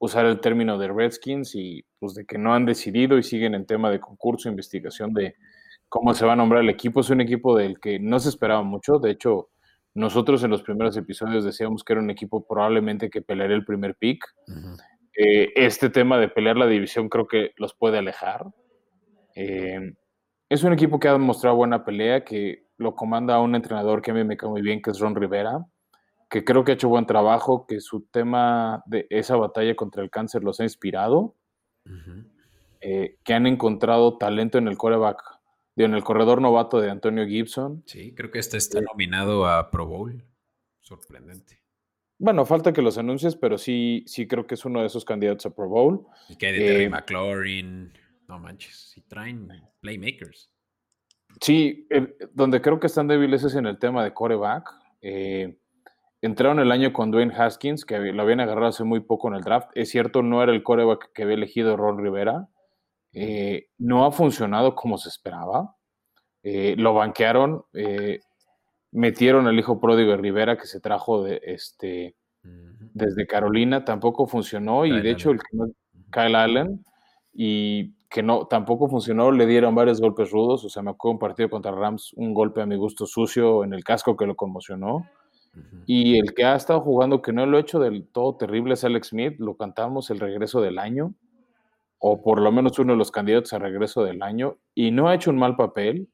[0.03, 3.65] usar el término de Redskins y pues de que no han decidido y siguen en
[3.65, 5.35] tema de concurso, investigación de
[5.87, 6.99] cómo se va a nombrar el equipo.
[6.99, 8.99] Es un equipo del que no se esperaba mucho.
[8.99, 9.49] De hecho,
[9.93, 13.95] nosotros en los primeros episodios decíamos que era un equipo probablemente que pelearía el primer
[13.95, 14.25] pick.
[15.17, 18.45] Eh, este tema de pelear la división creo que los puede alejar.
[19.35, 19.93] Eh,
[20.49, 24.13] es un equipo que ha demostrado buena pelea, que lo comanda un entrenador que a
[24.13, 25.65] mí me cae muy bien, que es Ron Rivera,
[26.33, 30.09] que creo que ha hecho buen trabajo, que su tema de esa batalla contra el
[30.09, 31.35] cáncer los ha inspirado,
[32.81, 35.21] eh, que han encontrado talento en el coreback,
[35.75, 37.83] en el corredor novato de Antonio Gibson.
[37.85, 40.23] Sí, creo que este está nominado a Pro Bowl.
[40.81, 41.61] Sorprendente.
[42.17, 45.45] Bueno, falta que los anuncies, pero sí, sí creo que es uno de esos candidatos
[45.45, 46.07] a Pro Bowl.
[46.29, 47.93] Y que hay de Terry Eh, McLaurin.
[48.27, 50.49] No manches, si traen playmakers.
[51.39, 51.87] Sí,
[52.33, 54.67] donde creo que están débiles es en el tema de coreback.
[54.99, 55.59] Eh,
[56.23, 59.43] entraron el año con Dwayne Haskins, que lo habían agarrado hace muy poco en el
[59.43, 59.69] draft.
[59.75, 62.47] Es cierto, no era el coreback que había elegido Ron Rivera.
[63.13, 65.75] Eh, no ha funcionado como se esperaba.
[66.41, 68.19] Eh, lo banquearon, eh,
[68.91, 72.15] metieron al hijo pródigo de Rivera que se trajo de, este,
[72.93, 74.85] desde Carolina, tampoco funcionó.
[74.85, 75.67] Y de hecho, el que no-
[76.11, 76.85] Kyle Allen,
[77.33, 80.63] y que no, tampoco funcionó, le dieron varios golpes rudos.
[80.65, 83.73] O sea, me acuerdo un partido contra Rams, un golpe a mi gusto sucio en
[83.73, 85.07] el casco que lo conmocionó.
[85.85, 88.83] Y el que ha estado jugando, que no lo ha hecho del todo terrible, es
[88.83, 89.35] Alex Smith.
[89.39, 91.13] Lo cantamos el regreso del año,
[91.99, 95.15] o por lo menos uno de los candidatos a regreso del año, y no ha
[95.15, 96.09] hecho un mal papel.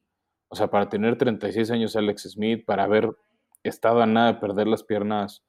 [0.48, 3.10] O sea, para tener 36 años Alex Smith, para haber
[3.62, 5.44] estado a nada de perder las piernas,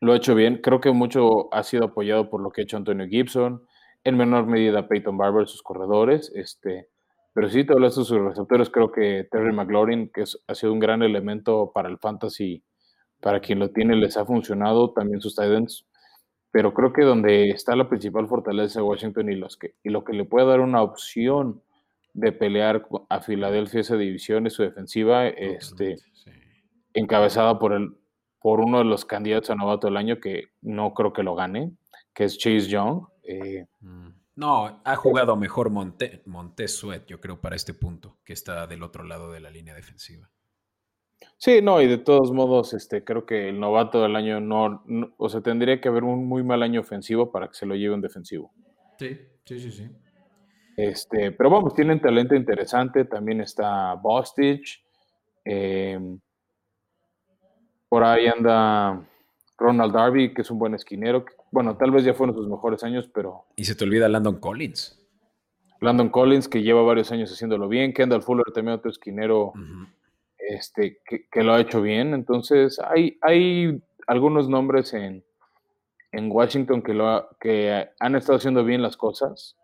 [0.00, 0.60] lo ha hecho bien.
[0.62, 3.66] Creo que mucho ha sido apoyado por lo que ha hecho Antonio Gibson,
[4.04, 6.30] en menor medida Peyton Barber, sus corredores.
[6.34, 6.88] Este,
[7.34, 8.70] pero sí, te hablas de sus receptores.
[8.70, 12.62] Creo que Terry McLaurin, que es- ha sido un gran elemento para el fantasy,
[13.20, 14.92] para quien lo tiene, les ha funcionado.
[14.92, 15.86] También sus tight ends.
[16.50, 20.04] Pero creo que donde está la principal fortaleza de Washington y, los que, y lo
[20.04, 21.62] que le puede dar una opción
[22.14, 25.26] de pelear a Filadelfia esa división es su defensiva.
[25.28, 26.30] Este, sí.
[26.92, 27.94] encabezada por, el,
[28.40, 31.72] por uno de los candidatos a novato del año que no creo que lo gane,
[32.12, 33.04] que es Chase Young.
[33.24, 34.08] Eh, Mm.
[34.36, 38.82] No, ha jugado mejor Monte, Montez Sweat, yo creo, para este punto, que está del
[38.82, 40.30] otro lado de la línea defensiva.
[41.36, 45.12] sí, no, y de todos modos, este, creo que el novato del año no, no-
[45.18, 47.94] o sea, tendría que haber un muy mal año ofensivo para que se lo lleve
[47.94, 48.52] un defensivo.
[48.98, 49.90] Sí, sí, sí, sí.
[50.76, 54.82] Este, pero vamos, tienen talento interesante, también está Bostich,
[55.44, 55.98] eh,
[57.88, 59.06] por ahí anda
[59.58, 62.82] Ronald Darby, que es un buen esquinero, que, bueno, tal vez ya fueron sus mejores
[62.82, 64.98] años, pero Y se te olvida Landon Collins.
[65.80, 69.52] Landon Collins, que lleva varios años haciéndolo bien, Kendall Fuller, también otro esquinero
[70.38, 72.14] este, que, que lo ha hecho bien.
[72.14, 75.24] Entonces, hay, hay algunos nombres en,
[76.12, 79.56] en Washington que, lo ha- que han estado haciendo bien las cosas.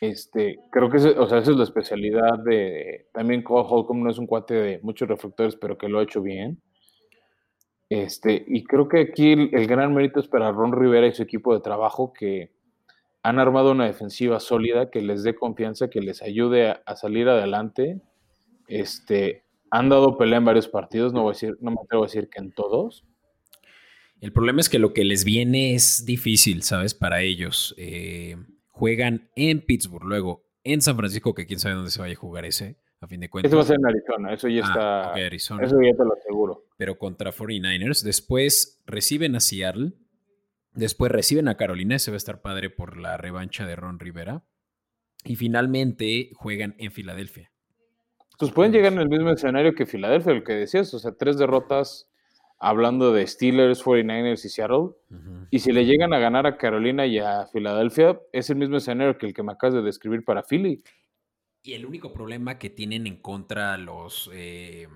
[0.00, 3.06] Este, creo que o sea, esa es la especialidad de...
[3.12, 6.20] También Cole Holcomb no es un cuate de muchos reflectores, pero que lo ha hecho
[6.20, 6.60] bien.
[7.88, 11.54] Este, y creo que aquí el, gran mérito es para Ron Rivera y su equipo
[11.54, 12.52] de trabajo que
[13.22, 17.28] han armado una defensiva sólida que les dé confianza, que les ayude a, a salir
[17.28, 18.00] adelante.
[18.68, 22.06] Este, han dado pelea en varios partidos, no, voy a decir, no me atrevo a
[22.06, 23.04] decir que en todos.
[24.20, 26.94] El problema es que lo que les viene es difícil, ¿sabes?
[26.94, 27.74] Para ellos.
[27.76, 28.36] Eh,
[28.70, 32.44] juegan en Pittsburgh, luego en San Francisco, que quién sabe dónde se vaya a jugar
[32.44, 33.50] ese, a fin de cuentas.
[33.50, 35.26] Eso va a ser en Arizona, eso ya ah, está.
[35.26, 35.64] Arizona.
[35.64, 36.64] Eso ya te lo aseguro.
[36.76, 38.02] Pero contra 49ers.
[38.02, 39.92] Después reciben a Seattle.
[40.72, 44.42] Después reciben a Carolina, ese va a estar padre por la revancha de Ron Rivera.
[45.24, 47.52] Y finalmente juegan en Filadelfia.
[48.38, 51.38] Pues pueden llegar en el mismo escenario que Filadelfia, el que decías, o sea, tres
[51.38, 52.08] derrotas
[52.58, 54.90] hablando de Steelers, 49ers y Seattle.
[55.50, 59.18] Y si le llegan a ganar a Carolina y a Filadelfia, es el mismo escenario
[59.18, 60.82] que el que me acabas de describir para Philly.
[61.66, 64.86] Y el único problema que tienen en contra los eh,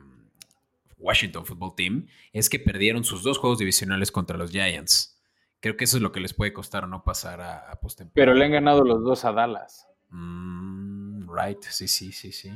[0.99, 5.19] Washington Football Team es que perdieron sus dos juegos divisionales contra los Giants.
[5.61, 8.15] Creo que eso es lo que les puede costar no pasar a, a postemporada.
[8.15, 9.87] Pero le han ganado los dos a Dallas.
[10.11, 12.53] Mm, right, sí, sí, sí, sí.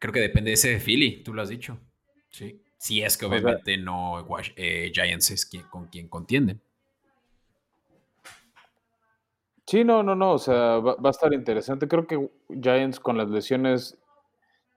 [0.00, 1.78] Creo que depende de ese de Philly, tú lo has dicho.
[2.30, 2.60] Sí.
[2.76, 6.60] Si es que obviamente no eh, Giants es con quien contienden.
[9.66, 10.32] Sí, no, no, no.
[10.32, 11.88] O sea, va, a estar interesante.
[11.88, 13.98] Creo que Giants con las lesiones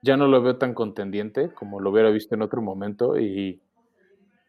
[0.02, 3.18] ya no lo veo tan contendiente como lo hubiera visto en otro momento.
[3.18, 3.60] Y,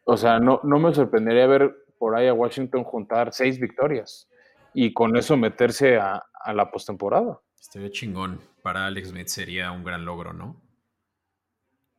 [0.06, 4.30] o sea, no, no me sorprendería ver por ahí a Washington juntar seis victorias
[4.74, 7.40] y con eso meterse a, a la postemporada.
[7.60, 8.40] Estaría chingón.
[8.62, 10.62] Para Alex Smith sería un gran logro, ¿no?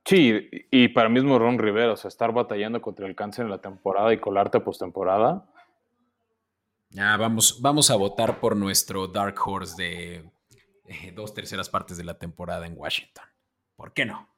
[0.04, 3.60] Sí, y para mismo Ron Rivera, o sea, estar batallando contra el cáncer en la
[3.60, 5.46] temporada y colarte a postemporada.
[6.90, 10.14] Ya, vamos, vamos a votar por nuestro Dark Horse de
[10.86, 13.24] eh, dos terceras partes de la temporada en Washington.
[13.76, 14.28] ¿Por qué no?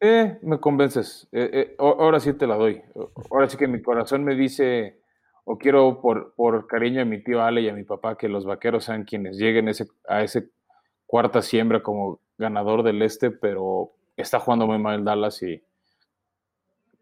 [0.00, 1.28] Eh, me convences.
[1.30, 2.82] Eh, eh, ahora sí te la doy.
[3.30, 5.02] Ahora sí que mi corazón me dice,
[5.44, 8.46] o quiero por, por cariño a mi tío Ale y a mi papá, que los
[8.46, 9.68] vaqueros sean quienes lleguen
[10.08, 10.50] a ese
[11.04, 15.62] cuarta siembra como ganador del este, pero está jugando muy mal Dallas y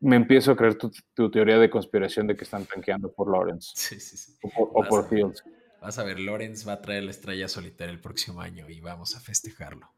[0.00, 3.72] me empiezo a creer tu, teoría de conspiración de que están tanqueando por Lawrence.
[3.74, 4.32] Sí, sí, sí.
[4.42, 5.44] O por, Fields.
[5.80, 9.16] Vas a ver, Lawrence va a traer la estrella solitaria el próximo año y vamos
[9.16, 9.90] a festejarlo.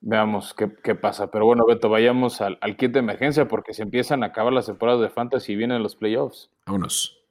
[0.00, 1.30] Veamos qué, pasa.
[1.30, 4.66] Pero bueno, Beto, vayamos al, al, kit de emergencia porque se empiezan a acabar las
[4.66, 6.50] temporadas de Fantasy y vienen los playoffs.
[6.66, 7.23] Vámonos.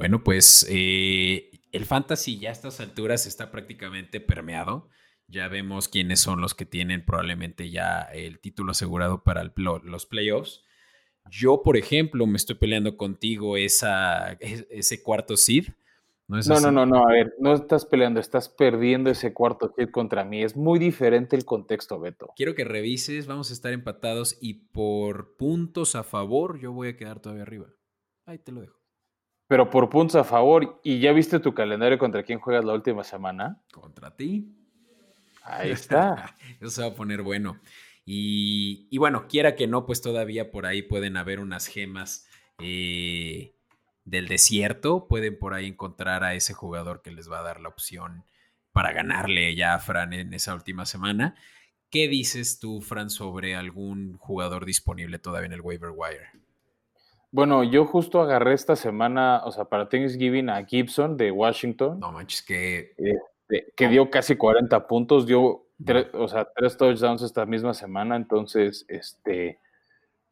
[0.00, 4.88] Bueno, pues eh, el fantasy ya a estas alturas está prácticamente permeado.
[5.28, 10.64] Ya vemos quiénes son los que tienen probablemente ya el título asegurado para los playoffs.
[11.30, 15.66] Yo, por ejemplo, me estoy peleando contigo esa, ese cuarto seed.
[16.28, 19.90] ¿No, no, no, no, no, a ver, no estás peleando, estás perdiendo ese cuarto seed
[19.90, 20.42] contra mí.
[20.42, 22.32] Es muy diferente el contexto, Beto.
[22.36, 26.96] Quiero que revises, vamos a estar empatados y por puntos a favor yo voy a
[26.96, 27.66] quedar todavía arriba.
[28.24, 28.79] Ahí te lo dejo
[29.50, 30.80] pero por puntos a favor.
[30.84, 33.60] ¿Y ya viste tu calendario contra quién juegas la última semana?
[33.72, 34.48] Contra ti.
[35.42, 36.36] Ahí está.
[36.60, 37.60] Eso se va a poner bueno.
[38.04, 42.28] Y, bueno, quiera que no, pues todavía por ahí pueden haber unas gemas
[42.60, 43.56] eh,
[44.04, 45.08] del desierto.
[45.08, 48.24] Pueden por ahí encontrar a ese jugador que les va a dar la opción
[48.70, 51.34] para ganarle ya a Fran en esa última semana.
[51.90, 56.39] ¿Qué dices tú, Fran, sobre algún jugador disponible todavía en el waiver wire?
[57.32, 62.00] Bueno, yo justo agarré esta semana, o sea, para Thanksgiving a Gibson de Washington.
[62.00, 62.92] No manches, que.
[62.96, 65.66] Este, que dio casi 40 puntos, dio,
[66.12, 68.16] o sea, tres touchdowns esta misma semana.
[68.16, 69.58] Entonces, este,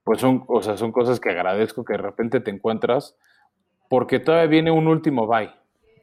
[0.04, 3.16] pues son, o sea, son cosas que agradezco que de repente te encuentras,
[3.88, 5.50] porque todavía viene un último bye.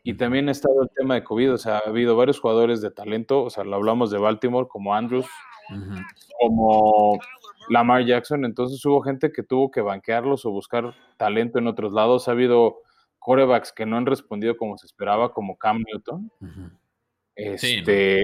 [0.03, 2.91] Y también ha estado el tema de COVID, o sea, ha habido varios jugadores de
[2.91, 5.27] talento, o sea, lo hablamos de Baltimore, como Andrews,
[6.39, 7.19] como
[7.69, 12.27] Lamar Jackson, entonces hubo gente que tuvo que banquearlos o buscar talento en otros lados.
[12.27, 12.81] Ha habido
[13.19, 16.31] corebacks que no han respondido como se esperaba, como Cam Newton.
[17.35, 18.23] Este,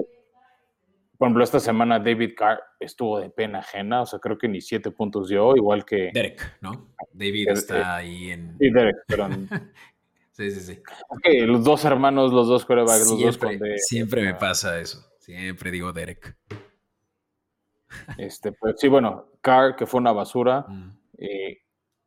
[1.18, 4.60] por ejemplo, esta semana David Carr estuvo de pena ajena, o sea, creo que ni
[4.60, 6.10] siete puntos dio, igual que.
[6.12, 6.88] Derek, ¿no?
[7.12, 8.56] David está ahí en.
[8.58, 9.28] Sí, Derek, pero.
[10.32, 10.82] sí, sí, sí.
[11.46, 15.04] los dos hermanos, los dos corebacks, siempre, los dos con Siempre me pasa eso.
[15.18, 16.36] Siempre digo Derek.
[18.18, 20.90] Este, pues sí, bueno, Carr, que fue una basura, mm.
[21.18, 21.62] eh,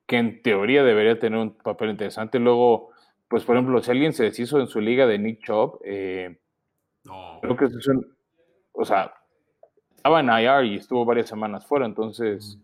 [0.05, 2.39] que en teoría debería tener un papel interesante.
[2.39, 2.89] Luego,
[3.27, 6.37] pues por ejemplo, si alguien se deshizo en su liga de Nick Chubb, eh,
[7.41, 8.15] creo que es un,
[8.73, 9.13] o sea,
[9.95, 12.59] estaba en IR y estuvo varias semanas fuera, entonces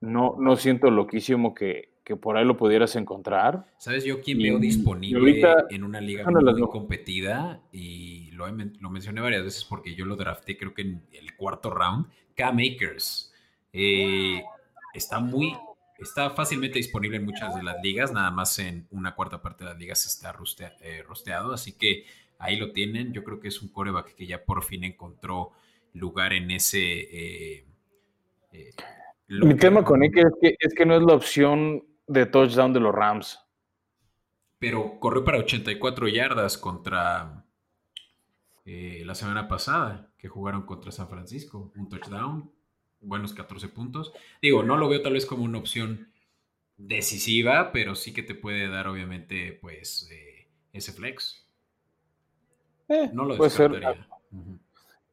[0.00, 3.66] no, no siento loquísimo que, que por ahí lo pudieras encontrar.
[3.78, 7.60] ¿Sabes yo quién veo disponible en una liga muy competida?
[7.72, 11.68] Y lo, lo, mencioné varias veces porque yo lo drafté creo que en el cuarto
[11.68, 12.06] round.
[12.36, 13.34] K-Makers.
[13.72, 14.40] Eh,
[14.94, 15.52] está muy
[15.98, 19.70] está fácilmente disponible en muchas de las ligas, nada más en una cuarta parte de
[19.70, 20.32] las ligas está
[20.82, 22.04] eh, rosteado, así que
[22.38, 23.12] ahí lo tienen.
[23.14, 25.50] Yo creo que es un coreback que ya por fin encontró
[25.92, 26.78] lugar en ese...
[26.82, 27.64] Eh,
[29.28, 32.80] Mi tema con él es que, es que no es la opción de touchdown de
[32.80, 33.40] los Rams.
[34.58, 37.44] Pero corrió para 84 yardas contra
[38.64, 41.72] la semana pasada, que jugaron contra San Francisco.
[41.76, 42.50] Un touchdown,
[43.00, 44.12] buenos 14 puntos.
[44.42, 46.10] Digo, no lo veo tal vez como una opción
[46.76, 51.46] decisiva, pero sí que te puede dar, obviamente, pues, eh, ese flex.
[52.88, 54.06] Eh, no lo descartaría.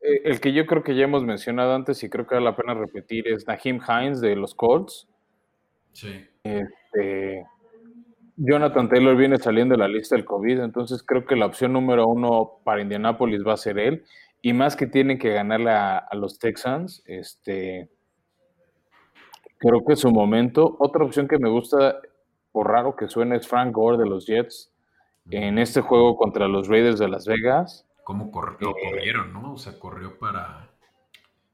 [0.01, 2.55] Eh, el que yo creo que ya hemos mencionado antes y creo que vale la
[2.55, 5.07] pena repetir es Nahim Hines de los Colts.
[5.93, 6.27] Sí.
[6.93, 7.45] Este,
[8.35, 12.07] Jonathan Taylor viene saliendo de la lista del COVID, entonces creo que la opción número
[12.07, 14.05] uno para Indianapolis va a ser él
[14.41, 17.89] y más que tienen que ganarle a, los Texans, este,
[19.57, 20.75] creo que es su momento.
[20.79, 21.97] Otra opción que me gusta,
[22.51, 24.71] por raro que suene, es Frank Gore de los Jets
[25.29, 27.87] en este juego contra los Raiders de Las Vegas.
[28.03, 28.29] ¿Cómo
[28.59, 29.53] lo eh, corrieron, no?
[29.53, 30.72] O sea, corrió para.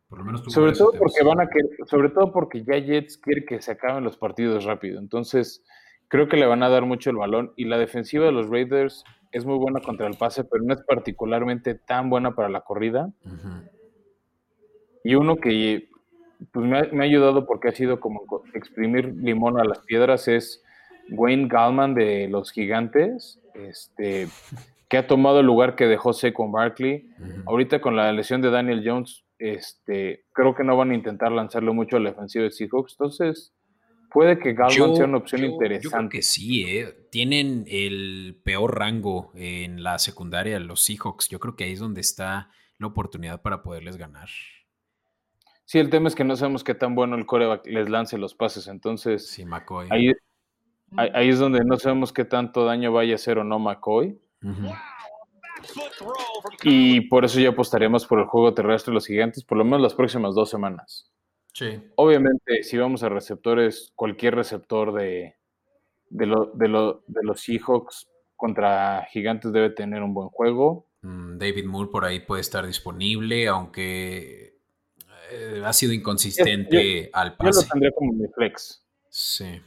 [0.10, 3.46] Por lo menos sobre todo porque van a que, sobre todo porque ya Jets quiere
[3.46, 5.00] que se acaben los partidos rápido.
[5.00, 5.64] Entonces,
[6.08, 7.54] creo que le van a dar mucho el balón.
[7.56, 10.82] Y la defensiva de los Raiders es muy buena contra el pase, pero no es
[10.82, 13.12] particularmente tan buena para la corrida.
[15.04, 15.90] Y uno que
[16.52, 20.64] pues, me, ha, ayudado porque ha sido como exprimir limón a las piedras es
[21.12, 24.28] Wayne Gallman de los Gigantes, este,
[24.88, 27.10] que ha tomado el lugar que dejó con Barkley.
[27.46, 31.74] Ahorita con la lesión de Daniel Jones, este, creo que no van a intentar lanzarlo
[31.74, 32.94] mucho a la defensiva de Seahawks.
[32.94, 33.54] Entonces,
[34.12, 35.84] Puede que Galvan sea una opción interesante.
[35.84, 37.08] Yo creo que sí, ¿eh?
[37.12, 41.30] Tienen el peor rango en la secundaria, los Seahawks.
[41.30, 44.30] Yo creo que ahí es donde está la oportunidad para poderles ganar.
[45.66, 48.34] Sí, el tema es que no sabemos qué tan bueno el coreback les lance los
[48.34, 48.68] pases.
[48.68, 49.88] Entonces, sí, McCoy.
[49.92, 50.12] Ahí,
[50.98, 54.20] ahí, es donde no sabemos qué tanto daño vaya a hacer o no McCoy.
[56.64, 59.82] Y por eso ya apostaríamos por el juego terrestre de los gigantes, por lo menos
[59.82, 61.12] las próximas dos semanas.
[61.96, 65.36] Obviamente, si vamos a receptores, cualquier receptor de,
[66.10, 70.88] de, de, los Seahawks contra Gigantes debe tener un buen juego.
[71.02, 74.58] Mm, David Moore por ahí puede estar disponible, aunque
[75.32, 77.52] eh, ha sido inconsistente al pase.
[77.52, 78.86] Yo lo tendría como mi flex.
[79.10, 79.62] Sí.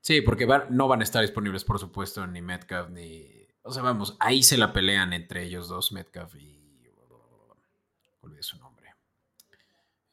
[0.00, 3.35] Sí, porque no van a estar disponibles, por supuesto, ni Metcalf ni.
[3.66, 6.62] O sea, vamos, ahí se la pelean entre ellos dos, Metcalf y.
[8.22, 8.76] Olvidé su nombre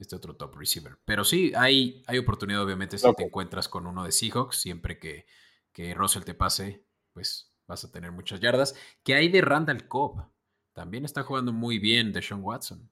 [0.04, 0.98] este otro top receiver.
[1.06, 5.26] Pero sí, hay, hay oportunidad, obviamente, si te encuentras con uno de Seahawks, siempre que,
[5.72, 8.76] que Russell te pase, pues vas a tener muchas yardas.
[9.04, 10.26] ¿Qué hay de Randall Cobb?
[10.74, 12.90] También está jugando muy bien de Sean Watson.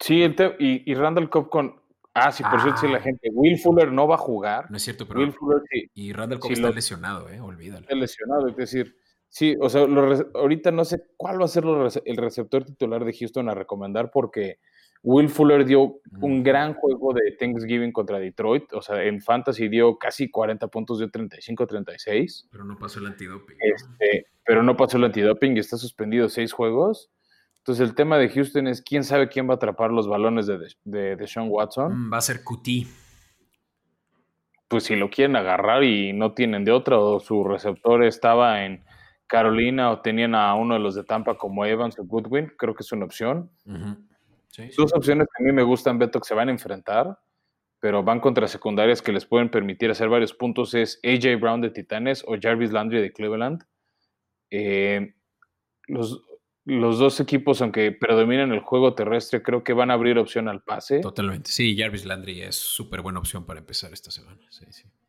[0.00, 1.80] Sí, y, y, Randall Cobb con.
[2.14, 3.00] Ah, sí, por cierto, sí, la ah.
[3.00, 3.30] gente.
[3.32, 4.70] Will Fuller no va a jugar.
[4.70, 5.20] No es cierto, pero.
[5.20, 5.90] Will Fuller sí.
[5.94, 7.40] Y Randall Cobb está lesionado, ¿eh?
[7.40, 7.80] Olvídalo.
[7.80, 8.96] Está lesionado, es decir.
[9.28, 9.86] Sí, o sea,
[10.34, 11.64] ahorita no sé cuál va a ser
[12.04, 14.58] el receptor titular de Houston a recomendar porque
[15.02, 19.96] Will Fuller dio un gran juego de Thanksgiving contra Detroit, o sea, en Fantasy dio
[19.96, 22.48] casi 40 puntos, dio 35-36.
[22.50, 23.56] Pero no pasó el antidoping.
[23.60, 27.10] Este, pero no pasó el antidoping y está suspendido seis juegos.
[27.58, 30.58] Entonces el tema de Houston es quién sabe quién va a atrapar los balones de,
[30.84, 32.06] de, Sean Watson.
[32.06, 32.86] Mm, va a ser Cutie.
[34.68, 38.84] Pues si lo quieren agarrar y no tienen de otra, o su receptor estaba en
[39.28, 42.82] Carolina o tenían a uno de los de Tampa como Evans o Goodwin, creo que
[42.82, 43.50] es una opción.
[44.76, 47.18] Dos opciones que a mí me gustan, Beto, que se van a enfrentar,
[47.78, 51.70] pero van contra secundarias que les pueden permitir hacer varios puntos, es AJ Brown de
[51.70, 53.62] Titanes o Jarvis Landry de Cleveland.
[54.50, 55.14] Eh,
[55.86, 56.22] los,
[56.64, 60.62] los dos equipos, aunque predominan el juego terrestre, creo que van a abrir opción al
[60.62, 61.00] pase.
[61.00, 61.50] Totalmente.
[61.50, 64.40] Sí, Jarvis Landry es súper buena opción para empezar esta semana.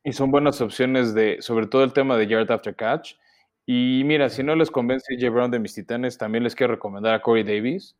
[0.03, 3.13] Y son buenas opciones de, sobre todo el tema de yard after catch.
[3.71, 7.13] Y mira, si no les convence AJ Brown de mis titanes, también les quiero recomendar
[7.13, 7.95] a Corey Davis.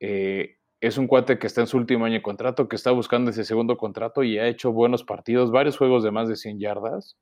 [0.00, 3.30] Eh, es un cuate que está en su último año de contrato, que está buscando
[3.30, 7.16] ese segundo contrato y ha hecho buenos partidos, varios juegos de más de 100 yardas.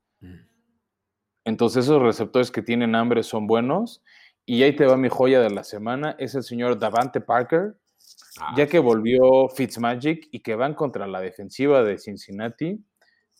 [1.45, 4.01] Entonces esos receptores que tienen hambre son buenos.
[4.43, 7.75] Y ahí te va mi joya de la semana, es el señor Davante Parker,
[8.39, 12.83] ah, ya que volvió Fitzmagic y que van contra la defensiva de Cincinnati.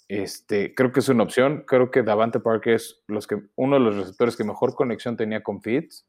[0.08, 1.64] Este, creo que es una opción.
[1.68, 5.44] Creo que Davante Parker es los que, uno de los receptores que mejor conexión tenía
[5.44, 6.06] con Fitz.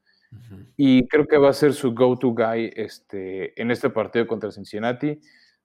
[0.76, 5.20] Y creo que va a ser su go-to guy este, en este partido contra Cincinnati.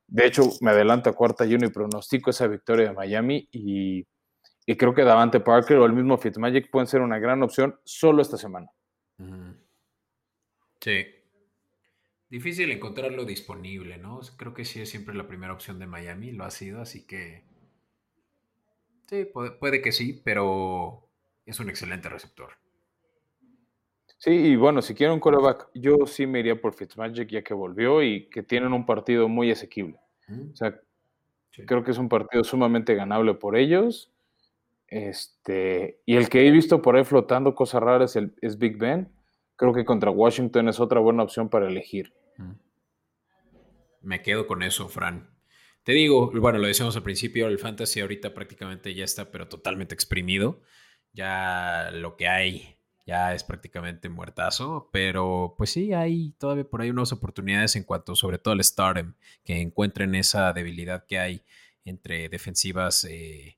[0.05, 4.05] de hecho, me adelanto a cuarta y uno y pronostico esa victoria de Miami y,
[4.69, 8.21] y creo que Davante Parker o el mismo Fitzmagic pueden ser una gran opción solo
[8.21, 8.67] esta semana.
[10.79, 11.07] Sí.
[12.29, 14.19] Difícil encontrarlo disponible, ¿no?
[14.37, 17.48] Creo que sí es siempre la primera opción de Miami, lo ha sido, así que...
[19.09, 21.09] Sí, puede, que sí, pero
[21.45, 22.49] es un excelente receptor.
[24.19, 27.53] Sí, y bueno, si quieren un coreback, yo sí me iría por Fitzmagic ya que
[27.53, 29.99] volvió y que tienen un partido muy asequible.
[30.51, 30.79] O sea,
[31.65, 34.11] creo que es un partido sumamente ganable por ellos.
[34.87, 39.11] Este, y el que he visto por ahí flotando cosas raras es, es Big Ben
[39.59, 42.13] creo que contra Washington es otra buena opción para elegir.
[42.37, 42.51] Mm.
[44.01, 45.29] Me quedo con eso, Fran.
[45.89, 49.95] Te digo, bueno, lo decíamos al principio, el fantasy ahorita prácticamente ya está, pero totalmente
[49.95, 50.61] exprimido.
[51.13, 52.77] Ya lo que hay
[53.07, 58.15] ya es prácticamente muertazo, pero pues sí, hay todavía por ahí unas oportunidades en cuanto
[58.15, 61.41] sobre todo al Stardom, que encuentren esa debilidad que hay
[61.85, 63.57] entre defensivas eh,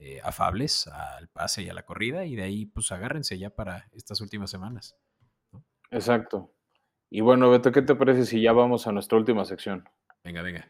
[0.00, 3.88] eh, afables al pase y a la corrida, y de ahí pues agárrense ya para
[3.92, 4.96] estas últimas semanas.
[5.92, 6.52] Exacto.
[7.08, 9.88] Y bueno, Beto, ¿qué te parece si ya vamos a nuestra última sección?
[10.24, 10.68] Venga, venga.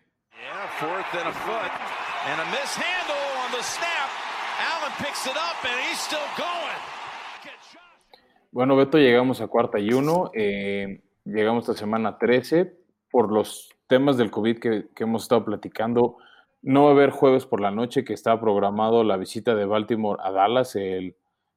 [8.51, 10.33] Bueno, Beto, llegamos a cuarta y uno.
[10.35, 12.77] Eh, llegamos a semana 13.
[13.13, 16.17] Por los temas del COVID que, hemos estado platicando,
[16.61, 20.21] no va a haber jueves por la noche que está programado la visita de Baltimore
[20.25, 21.15] a Dallas, el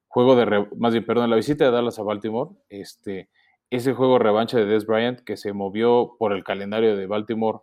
[0.08, 2.52] juego de, más bien, perdón, la visita de Dallas a Baltimore.
[2.70, 3.30] Este,
[3.72, 7.62] ese juego revancha de Des Bryant que se movió por el calendario de Baltimore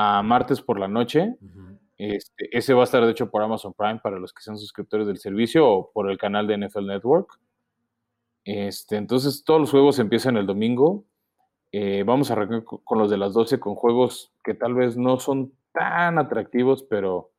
[0.00, 1.34] a martes por la noche.
[1.96, 5.08] este, ese va a estar de hecho por Amazon Prime para los que sean suscriptores
[5.08, 7.40] del servicio o por el canal de NFL Network.
[8.44, 11.04] Este, entonces todos los juegos empiezan el domingo.
[11.72, 15.18] Eh, vamos a arrancar con los de las 12 con juegos que tal vez no
[15.18, 17.32] son tan atractivos, pero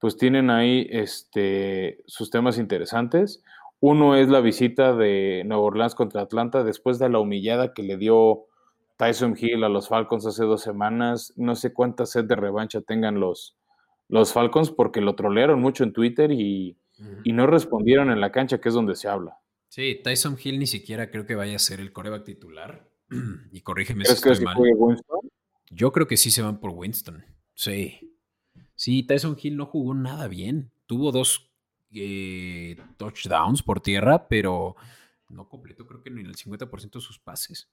[0.00, 3.40] pues tienen ahí este, sus temas interesantes.
[3.78, 7.96] Uno es la visita de Nueva Orleans contra Atlanta después de la humillada que le
[7.98, 8.46] dio
[8.96, 11.32] Tyson Hill a los Falcons hace dos semanas.
[11.36, 13.56] No sé cuánta sed de revancha tengan los,
[14.08, 16.78] los Falcons porque lo trolearon mucho en Twitter y,
[17.24, 19.38] no respondieron en la cancha, que es donde se habla.
[19.68, 22.88] Sí, Tyson Hill ni siquiera creo que vaya a ser el coreback titular.
[23.52, 24.56] y corrígeme si estoy mal.
[25.70, 27.24] Yo creo que sí se van por Winston.
[27.54, 28.16] Sí.
[28.76, 30.70] Sí, Tyson Hill no jugó nada bien.
[30.86, 31.50] Tuvo dos
[31.90, 34.76] eh, touchdowns por tierra, pero
[35.28, 37.68] no completó creo que ni el 50% de sus pases.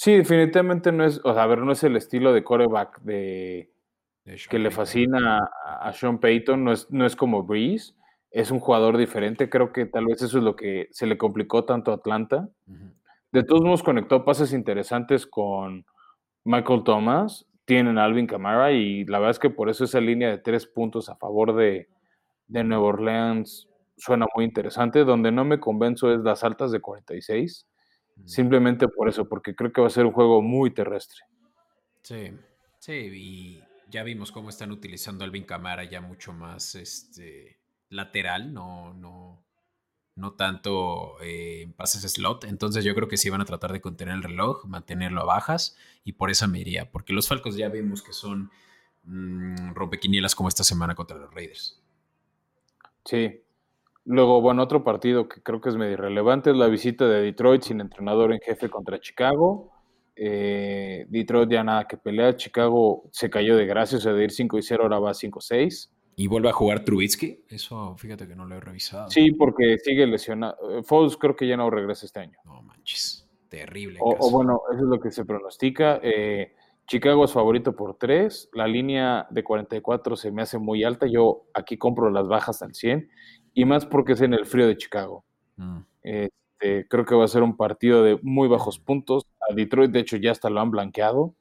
[0.00, 3.68] Sí, definitivamente no es, o sea, a ver, no es el estilo de coreback de,
[4.48, 7.94] que le fascina a, Sean Payton, no es, no es como Breeze,
[8.30, 11.64] es un jugador diferente, creo que tal vez eso es lo que se le complicó
[11.64, 12.48] tanto a Atlanta.
[13.32, 15.84] De todos modos conectó pases interesantes con
[16.44, 20.30] Michael Thomas, tienen a Alvin Kamara y la verdad es que por eso esa línea
[20.30, 21.88] de tres puntos a favor de,
[22.46, 25.04] de Nueva Orleans suena muy interesante.
[25.04, 27.66] Donde no me convenzo es las altas de 46.
[28.24, 31.20] Simplemente por eso, porque creo que va a ser un juego muy terrestre.
[32.02, 32.30] Sí,
[32.78, 37.58] sí, y ya vimos cómo están utilizando Alvin Camara ya mucho más este,
[37.88, 39.42] lateral, no, no,
[40.14, 42.44] no tanto eh, en pases slot.
[42.44, 45.76] Entonces yo creo que sí van a tratar de contener el reloj, mantenerlo a bajas,
[46.04, 48.50] y por esa me iría, porque los Falcos ya vimos que son
[49.04, 51.80] mmm, rompequinielas como esta semana contra los Raiders.
[53.04, 53.42] Sí.
[54.08, 57.60] Luego, bueno, otro partido que creo que es medio irrelevante es la visita de Detroit
[57.60, 59.70] sin entrenador en jefe contra Chicago.
[60.16, 62.34] Eh, Detroit ya nada que pelea.
[62.34, 65.90] Chicago se cayó de gracia, o sea, de ir 5 y 0 ahora va 5-6.
[66.16, 67.44] ¿Y vuelve a jugar Trubitsky?
[67.50, 69.10] Eso, fíjate que no lo he revisado.
[69.10, 70.56] Sí, porque sigue lesionado.
[70.84, 72.38] Foles creo que ya no regresa este año.
[72.46, 73.98] No manches, terrible.
[74.00, 76.00] O, bueno, eso es lo que se pronostica.
[76.02, 76.54] Eh,
[76.86, 78.48] Chicago es favorito por 3.
[78.54, 81.06] La línea de 44 se me hace muy alta.
[81.06, 83.10] Yo aquí compro las bajas al 100.
[83.58, 85.24] Y más porque es en el frío de Chicago.
[85.56, 85.78] Mm.
[86.04, 89.26] Este, creo que va a ser un partido de muy bajos puntos.
[89.50, 91.34] A Detroit, de hecho, ya hasta lo han blanqueado.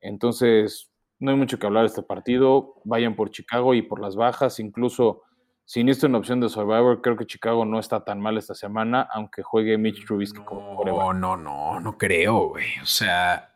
[0.00, 0.90] Entonces,
[1.20, 2.74] no hay mucho que hablar de este partido.
[2.82, 4.58] Vayan por Chicago y por las bajas.
[4.58, 5.22] Incluso,
[5.64, 9.08] si necesitan una opción de Survivor, creo que Chicago no está tan mal esta semana,
[9.12, 12.66] aunque juegue Mitch Trubisky como No, no, no, no creo, güey.
[12.82, 13.54] O sea,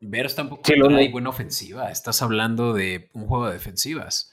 [0.00, 1.88] Bears tampoco sí, hay buena ofensiva.
[1.92, 4.32] Estás hablando de un juego de defensivas.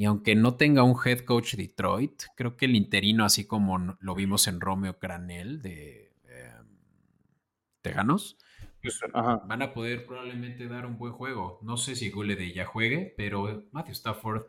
[0.00, 4.14] Y aunque no tenga un head coach Detroit, creo que el interino, así como lo
[4.14, 6.66] vimos en Romeo Cranel de em,
[7.82, 8.38] Tejanos,
[8.80, 11.58] pues, van a poder probablemente dar un buen juego.
[11.60, 14.46] No sé si de ya juegue, pero Matthew Stafford,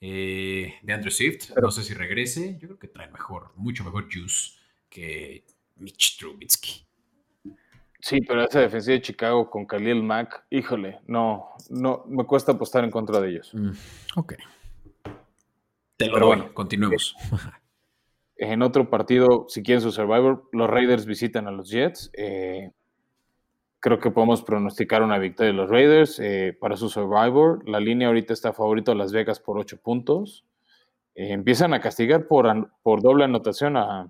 [0.00, 2.56] eh, de Andrew Swift, no sé si regrese.
[2.60, 6.86] Yo creo que trae mejor, mucho mejor juice que Mitch Trubisky.
[8.00, 12.84] Sí, pero esa defensiva de Chicago con Khalil Mack, híjole, no, no, me cuesta apostar
[12.84, 13.52] en contra de ellos.
[13.52, 13.72] Mm,
[14.14, 14.34] ok.
[15.98, 17.14] Te lo Pero bueno, continuemos.
[18.40, 22.12] En otro partido, si quieren su Survivor, los Raiders visitan a los Jets.
[22.16, 22.70] Eh,
[23.80, 27.68] creo que podemos pronosticar una victoria de los Raiders eh, para su Survivor.
[27.68, 30.44] La línea ahorita está favorito a Las Vegas por 8 puntos.
[31.16, 34.08] Eh, empiezan a castigar por, por doble anotación a,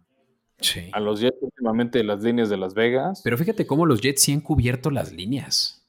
[0.93, 3.23] a los Jets últimamente las líneas de Las Vegas.
[3.25, 5.89] Pero fíjate cómo los Jets sí han cubierto las líneas.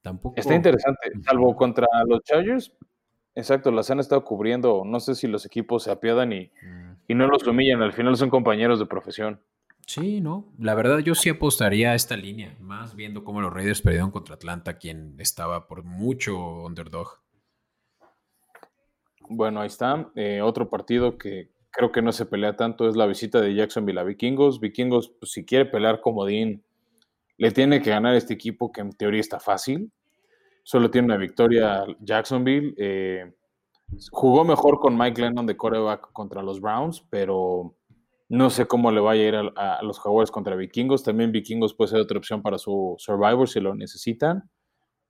[0.00, 0.36] Tampoco.
[0.36, 2.72] Está interesante, salvo contra los Chargers,
[3.34, 4.82] Exacto, las han estado cubriendo.
[4.84, 6.96] No sé si los equipos se apiadan y, mm.
[7.08, 7.82] y, no los humillan.
[7.82, 9.40] Al final son compañeros de profesión.
[9.86, 10.52] Sí, no.
[10.58, 12.56] La verdad, yo sí apostaría a esta línea.
[12.60, 17.20] Más viendo cómo los Raiders perdieron contra Atlanta, quien estaba por mucho underdog.
[19.28, 20.10] Bueno, ahí está.
[20.14, 24.00] Eh, otro partido que creo que no se pelea tanto es la visita de Jacksonville
[24.00, 24.60] a Vikingos.
[24.60, 26.62] Vikingos, pues, si quiere pelear comodín,
[27.36, 29.90] le tiene que ganar este equipo que en teoría está fácil
[30.64, 32.74] solo tiene una victoria Jacksonville.
[32.76, 33.32] Eh,
[34.10, 37.76] jugó mejor con Mike Lennon de coreback contra los Browns, pero
[38.28, 41.04] no sé cómo le vaya a ir a, los Jaguars contra Vikingos.
[41.04, 44.50] También Vikingos puede ser otra opción para su Survivor si lo necesitan.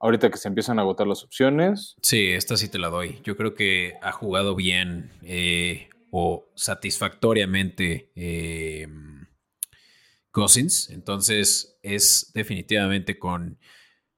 [0.01, 1.97] Ahorita que se empiezan a agotar las opciones.
[2.03, 3.21] Sí, esta sí te la doy.
[3.23, 8.89] Yo creo que ha jugado bien eh, o satisfactoriamente eh,
[10.33, 10.91] Cousins.
[10.91, 13.59] Entonces es definitivamente con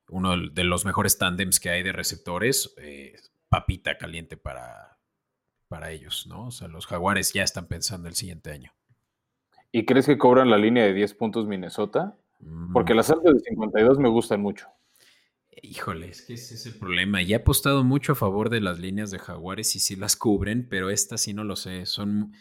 [0.08, 3.16] uno de los mejores tándems que hay de receptores, eh,
[3.48, 4.98] papita caliente para,
[5.68, 6.46] para ellos, ¿no?
[6.46, 8.72] O sea, los jaguares ya están pensando el siguiente año.
[9.72, 12.16] ¿Y crees que cobran la línea de 10 puntos Minnesota?
[12.72, 14.68] Porque las altas de 52 me gustan mucho.
[15.62, 17.22] Híjole, es que ese es el problema.
[17.22, 20.68] Ya he apostado mucho a favor de las líneas de Jaguares y sí las cubren,
[20.68, 21.86] pero esta sí no lo sé.
[21.86, 22.32] Son,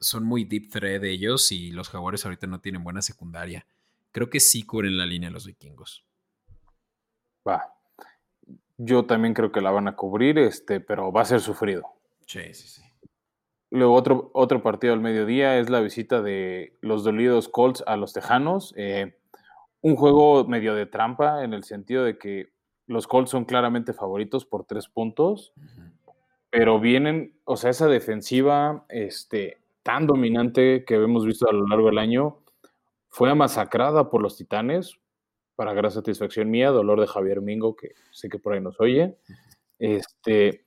[0.00, 3.66] son muy deep thread ellos y los Jaguares ahorita no tienen buena secundaria.
[4.12, 6.04] Creo que sí cubren la línea los vikingos.
[7.46, 7.74] Va.
[8.76, 11.84] Yo también creo que la van a cubrir, este, pero va a ser sufrido.
[12.26, 12.82] Sí, sí, sí.
[13.70, 18.12] Luego otro, otro partido al mediodía es la visita de los dolidos Colts a los
[18.12, 18.72] Tejanos.
[18.76, 19.18] Eh,
[19.80, 22.52] un juego medio de trampa en el sentido de que
[22.86, 25.52] los Colts son claramente favoritos por tres puntos,
[26.50, 31.88] pero vienen, o sea, esa defensiva este, tan dominante que hemos visto a lo largo
[31.88, 32.38] del año
[33.08, 34.98] fue masacrada por los Titanes
[35.56, 39.16] para gran satisfacción mía, dolor de Javier Mingo, que sé que por ahí nos oye.
[39.78, 40.66] Este,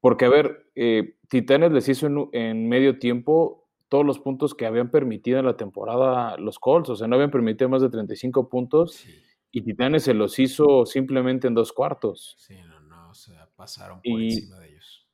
[0.00, 4.90] porque, a ver, eh, Titanes les hizo en, medio tiempo todos los puntos que habían
[4.90, 9.04] permitido en la temporada los Colts, o sea, no habían permitido más de 35 puntos
[9.50, 12.36] y Titanes se los hizo simplemente en dos cuartos.
[12.38, 15.06] Sí, no, no, o sea, pasaron por encima de ellos.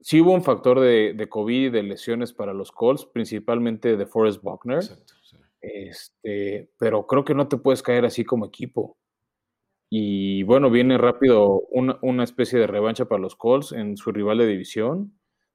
[0.00, 4.06] Sí hubo un factor de, de COVID y de lesiones para los Colts, principalmente de
[4.06, 4.78] Forrest Buckner.
[4.78, 5.14] Exacto
[5.60, 8.96] este, pero creo que no te puedes caer así como equipo.
[9.92, 14.46] Y bueno, viene rápido una, especie de revancha para los Colts en su rival de
[14.46, 15.12] división.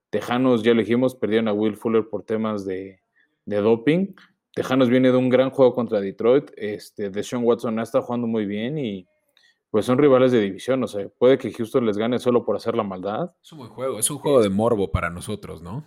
[0.10, 2.99] Tejanos, ya elegimos, perdieron a Will Fuller por temas de,
[3.45, 4.14] doping.
[4.53, 6.51] Tejanos viene de un gran juego contra Detroit.
[6.58, 9.08] Este, Deshaun Watson está jugando muy bien y
[9.72, 10.84] pues son rivales de división.
[10.84, 13.32] O sea, puede que Houston les gane solo por hacer la maldad.
[13.41, 15.86] Es un buen juego, es un juego de morbo para nosotros, ¿no?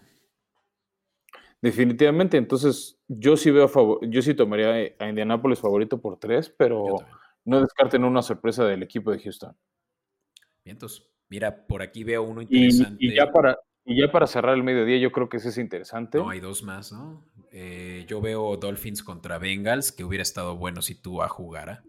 [1.61, 6.99] Definitivamente, entonces yo sí veo favor, yo sí tomaría a Indianapolis favorito por tres, pero
[7.45, 9.57] no descarten una sorpresa del equipo de Houston.
[10.65, 11.11] Vientos.
[11.29, 12.97] Mira, por aquí veo uno interesante.
[13.01, 16.19] Y, ya para, y ya para cerrar el mediodía, yo creo que ese es interesante.
[16.19, 17.25] No, hay dos más, ¿no?
[17.51, 21.85] Eh, yo veo Dolphins contra Bengals, que hubiera estado bueno si tú a jugara.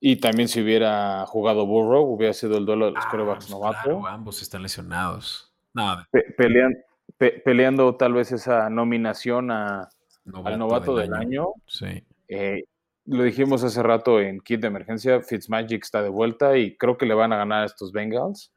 [0.00, 4.06] Y también si hubiera jugado Burrow, hubiera sido el duelo de los ah, novato.
[4.06, 5.54] ambos están lesionados.
[5.72, 5.96] No,
[6.36, 6.74] pelean,
[7.18, 9.88] peleando tal vez esa nominación a,
[10.44, 11.48] al novato del, año.
[11.66, 12.04] Sí.
[12.28, 12.64] Eh,
[13.06, 17.06] lo dijimos hace rato en Kit de Emergencia, Fitzmagic está de vuelta y creo que
[17.06, 18.50] le van a ganar a estos Bengals.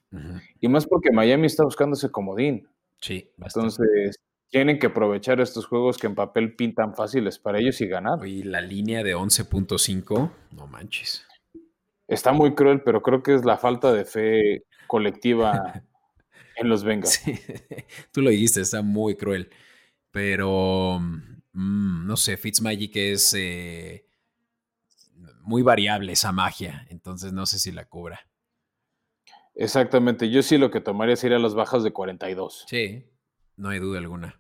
[0.62, 2.68] Y más porque Miami está buscando ese comodín.
[3.02, 4.18] Sí, Entonces,
[4.50, 8.26] tienen que aprovechar estos juegos que en papel pintan fáciles para ellos y ganar.
[8.26, 11.28] Y la línea de 11.5, no manches.
[12.08, 15.84] Está muy cruel, pero creo que es la falta de fe colectiva
[16.58, 17.22] en los Bengals.
[18.12, 19.50] tú lo dijiste, está muy cruel.
[20.12, 24.06] Pero, mm, no sé, Fitzmagic es eh,
[25.42, 28.28] muy variable esa magia, entonces no sé si la cubra.
[29.56, 32.66] Exactamente, yo sí lo que tomaría sería las bajas de 42.
[32.68, 33.06] Sí,
[33.56, 34.40] no hay duda alguna.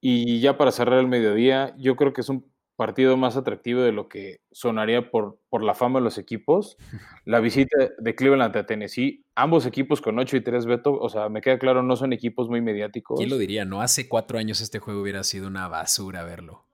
[0.00, 3.90] Y ya para cerrar el mediodía, yo creo que es un partido más atractivo de
[3.90, 6.76] lo que sonaría por, por la fama de los equipos.
[7.24, 11.28] La visita de Cleveland a Tennessee, ambos equipos con 8 y 3 Beto, o sea,
[11.28, 13.18] me queda claro, no son equipos muy mediáticos.
[13.18, 13.64] ¿Quién lo diría?
[13.64, 16.64] No, hace cuatro años este juego hubiera sido una basura verlo.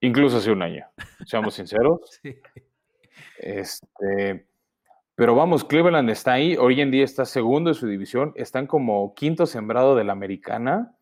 [0.00, 0.86] Incluso hace un año,
[1.26, 2.20] seamos sinceros.
[2.22, 2.36] Sí.
[3.38, 4.46] Este,
[5.16, 9.12] pero vamos, Cleveland está ahí, hoy en día está segundo en su división, están como
[9.14, 10.94] quinto sembrado de la americana.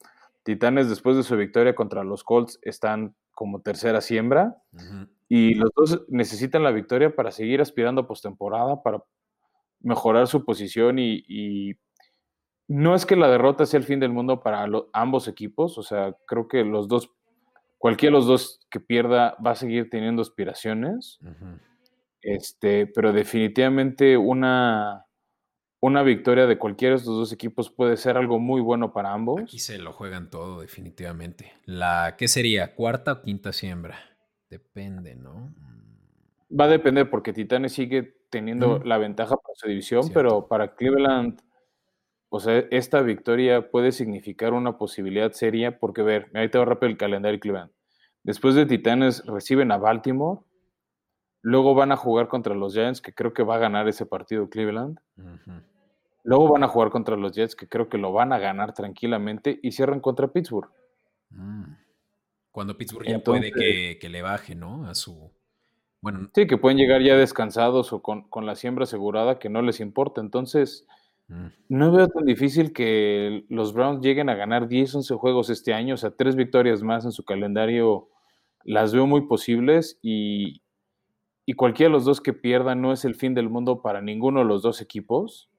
[0.45, 4.57] Titanes, después de su victoria contra los Colts, están como tercera siembra.
[5.29, 9.03] Y los dos necesitan la victoria para seguir aspirando a postemporada, para
[9.81, 11.75] mejorar su posición y, y
[12.69, 15.83] no es que la derrota sea el fin del mundo para lo- ambos equipos, o
[15.83, 17.11] sea, creo que los dos,
[17.79, 21.19] cualquiera de los dos que pierda va a seguir teniendo aspiraciones,
[22.23, 25.05] este, pero definitivamente una,
[25.87, 29.43] una victoria de cualquiera de estos dos equipos puede ser algo muy bueno para ambos.
[29.43, 31.53] Aquí se lo juegan todo, definitivamente.
[31.67, 32.75] La, ¿qué sería?
[32.75, 33.99] ¿Cuarta o quinta siembra?
[34.49, 35.53] Depende, ¿no?
[35.55, 40.15] Mm, Va a depender porque Titanes sigue teniendo la ventaja para su división, Cierto.
[40.19, 41.43] pero para Cleveland,
[42.31, 46.89] o sea, esta victoria puede significar una posibilidad seria porque, ver, ahí te va rápido
[46.91, 47.73] el calendario de Cleveland.
[48.23, 50.41] Después de Titanes reciben a Baltimore,
[51.43, 54.49] luego van a jugar contra los Giants, que creo que va a ganar ese partido
[54.49, 54.99] Cleveland.
[55.19, 55.61] Ujú.
[56.25, 59.61] Luego van a jugar contra los Jets, que creo que lo van a ganar tranquilamente,
[59.63, 60.71] y cierran contra Pittsburgh.
[61.31, 61.65] Mm.
[62.51, 64.87] Cuando Pittsburgh ya puede que, que le baje, ¿no?
[64.87, 65.31] A su.
[66.01, 69.61] Bueno, Sí, que pueden llegar ya descansados o con, con la siembra asegurada, que no
[69.61, 70.23] les importa.
[70.23, 70.87] Entonces,
[71.29, 75.75] mm, no veo tan difícil que los Browns lleguen a ganar 10, 11 juegos este
[75.75, 78.09] año, o sea, tres victorias más en su calendario,
[78.63, 80.63] las veo muy posibles y,
[81.45, 84.41] y cualquiera de los dos que pierdan no es el fin del mundo para ninguno
[84.41, 85.51] de los dos equipos,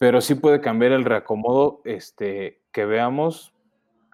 [0.00, 3.52] pero sí puede cambiar el reacomodo este, que veamos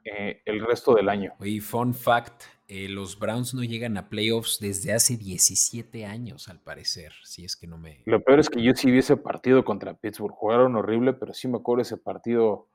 [0.04, 1.32] eh, el resto del año.
[1.38, 6.58] Oye, fun fact: eh, los Browns no llegan a playoffs desde hace 17 años, al
[6.58, 7.12] parecer.
[7.22, 8.02] Si es que no me.
[8.04, 11.46] Lo peor es que yo sí vi ese partido contra Pittsburgh, jugaron horrible, pero sí
[11.46, 12.66] me acuerdo ese partido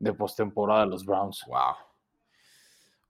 [0.00, 1.44] de postemporada de los Browns.
[1.46, 1.76] Wow.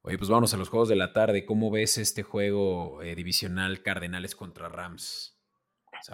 [0.03, 1.47] Oye, pues vámonos a los juegos de la tarde.
[1.47, 5.36] ¿Cómo ves este juego eh, divisional Cardenales contra Rams?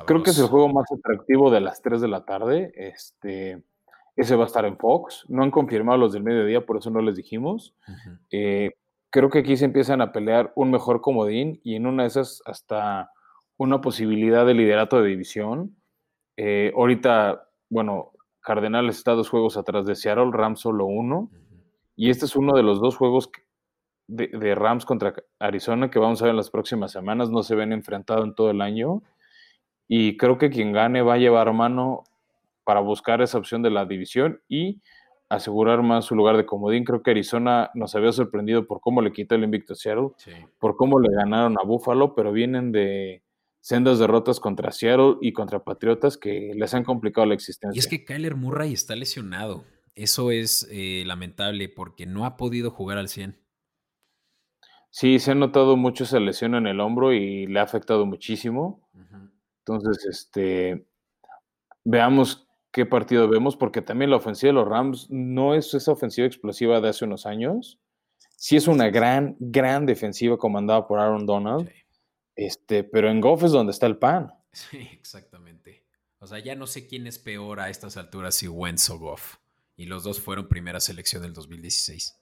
[0.07, 2.73] Creo que es el juego más atractivo de las 3 de la tarde.
[2.77, 3.63] Este,
[4.17, 5.25] ese va a estar en Fox.
[5.29, 7.75] No han confirmado los del mediodía, por eso no les dijimos.
[8.31, 8.73] Eh,
[9.11, 12.43] creo que aquí se empiezan a pelear un mejor comodín y en una de esas
[12.47, 13.11] hasta
[13.57, 15.77] una posibilidad de liderato de división.
[16.37, 21.31] Eh, ahorita, bueno, Cardenales está dos juegos atrás de Seattle, Rams solo uno.
[21.95, 23.31] Y este es uno de los dos juegos
[24.09, 27.31] de Rams contra Arizona que vamos a ver en las próximas semanas.
[27.31, 29.03] No se ven enfrentado en todo el año.
[29.95, 32.05] Y creo que quien gane va a llevar mano
[32.65, 34.81] para buscar esa opción de la división y
[35.29, 36.85] asegurar más su lugar de comodín.
[36.85, 40.31] Creo que Arizona nos había sorprendido por cómo le quitó el invicto a Seattle, Sí.
[40.59, 43.23] por cómo le ganaron a Buffalo, pero vienen de
[43.61, 47.77] sendas derrotas contra Seattle y contra Patriotas que les han complicado la existencia.
[47.77, 49.65] Y es que Kyler Murray está lesionado.
[49.95, 53.37] Eso es eh, lamentable porque no ha podido jugar al 100.
[54.89, 58.81] Sí, se ha notado mucho esa lesión en el hombro y le ha afectado muchísimo.
[58.95, 59.32] Ujú.
[59.65, 60.87] Entonces, este,
[61.85, 66.27] veamos qué partido vemos, porque también la ofensiva de los Rams no es esa ofensiva
[66.27, 67.79] explosiva de hace unos años.
[68.37, 71.75] Sí es una gran, gran defensiva comandada por Aaron Donald, Sí.
[72.35, 74.33] este, pero en Goff es donde está el pan.
[74.53, 75.85] Sí, exactamente.
[76.19, 79.37] O sea, ya no sé quién es peor a estas alturas, si Wentz o Goff.
[79.77, 82.19] Y los dos fueron primera selección del 2016.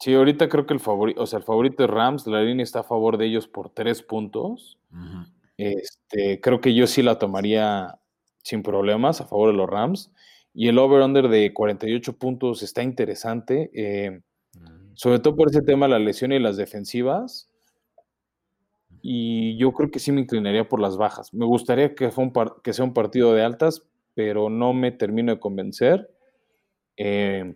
[0.00, 2.80] Sí, ahorita creo que el favorito, o sea, el favorito es Rams, la línea está
[2.80, 4.78] a favor de ellos por tres puntos.
[4.92, 5.24] Ujú.
[5.56, 7.98] Este, creo que yo sí la tomaría
[8.42, 10.12] sin problemas a favor de los Rams.
[10.52, 14.20] Y el over-under de 48 puntos está interesante, eh,
[14.56, 14.92] Mm.
[14.94, 17.50] sobre todo por ese tema de la lesión y las defensivas.
[19.02, 21.34] Y yo creo que sí me inclinaría por las bajas.
[21.34, 23.82] Me gustaría que, fue un par- que sea un partido de altas,
[24.14, 26.08] pero no me termino de convencer.
[26.96, 27.54] Eh,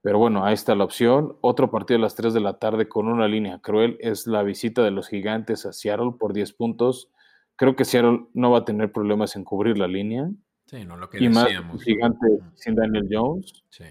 [0.00, 1.36] pero bueno, ahí está la opción.
[1.40, 4.82] Otro partido a las 3 de la tarde con una línea cruel es la visita
[4.82, 7.10] de los gigantes a Seattle por 10 puntos.
[7.56, 10.30] Creo que Seattle no va a tener problemas en cubrir la línea.
[10.66, 11.74] Sí, no lo que Y más decíamos.
[11.74, 13.64] un gigante sin Daniel Jones.
[13.70, 13.84] Sí.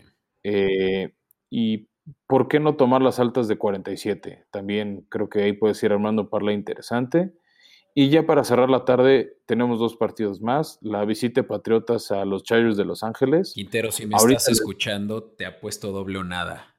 [0.44, 1.14] Eh,
[1.50, 1.88] y
[2.28, 4.46] ¿por qué no tomar las altas de 47?
[4.52, 7.34] También creo que ahí puedes ir armando un parlay interesante.
[8.00, 10.78] Y ya para cerrar la tarde, tenemos dos partidos más.
[10.84, 13.54] La visita de Patriotas a los Chargers de Los Ángeles.
[13.56, 16.76] Quintero, si me Ahorita estás escuchando, te apuesto doble o nada.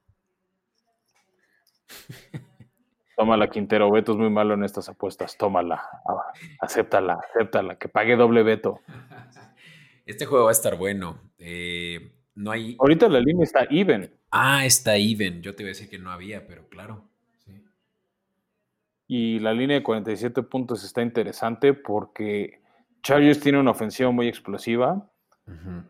[3.16, 3.90] Tómala, Quintero.
[3.90, 5.36] Beto es muy malo en estas apuestas.
[5.36, 5.82] Tómala.
[6.08, 7.76] Ah, Acéptala, acéptala.
[7.78, 8.78] Que pague doble Beto.
[10.06, 11.32] Este juego va a estar bueno.
[11.38, 12.76] Eh, no hay.
[12.78, 14.08] Ahorita la línea está even.
[14.30, 15.42] Ah, está even.
[15.42, 17.07] Yo te iba a decir que no había, pero claro.
[19.08, 22.60] Y la línea de 47 puntos está interesante porque
[23.02, 25.10] Chargers tiene una ofensiva muy explosiva.
[25.46, 25.82] Ujú.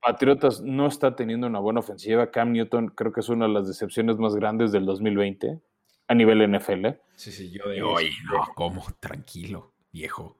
[0.00, 2.30] Patriotas no está teniendo una buena ofensiva.
[2.30, 5.60] Cam Newton creo que es una de las decepciones más grandes del 2020.
[6.08, 6.86] a nivel NFL.
[7.16, 8.84] Sí, sí, yo de hoy, no, ¿cómo?
[9.00, 10.38] Tranquilo, viejo.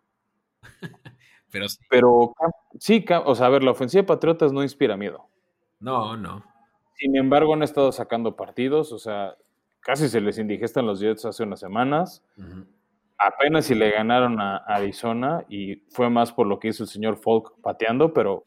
[1.50, 1.78] Pero sí.
[1.90, 2.34] Pero
[2.78, 5.28] sí, o sea, a ver, la ofensiva de Patriotas no inspira miedo.
[5.80, 6.44] No, no.
[6.94, 9.36] Sin embargo, han estado sacando partidos, o sea,
[9.86, 12.20] casi se les indigestan los Jets hace unas semanas.
[13.16, 17.18] Apenas si le ganaron a Arizona y fue más por lo que hizo el señor
[17.18, 18.42] Falk pateando, pero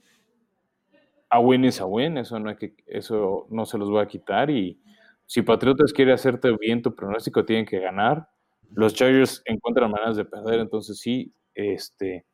[1.29, 4.07] a win is a win, eso no, hay que, eso no se los voy a
[4.07, 4.49] quitar.
[4.49, 4.81] Y
[5.25, 8.27] si Patriotas quiere hacerte bien tu pronóstico, tienen que ganar.
[8.73, 12.25] Los Chargers encuentran maneras de perder, entonces sí, este,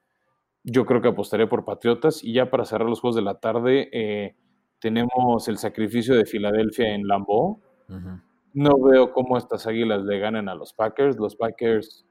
[0.64, 2.24] yo creo que apostaré por Patriotas.
[2.24, 4.36] Y ya para cerrar los juegos de la tarde, eh,
[4.80, 7.62] tenemos el sacrificio de Filadelfia en Lambeau.
[8.56, 11.18] No veo cómo estas águilas le ganen a los Packers.
[11.18, 12.06] Los Packers,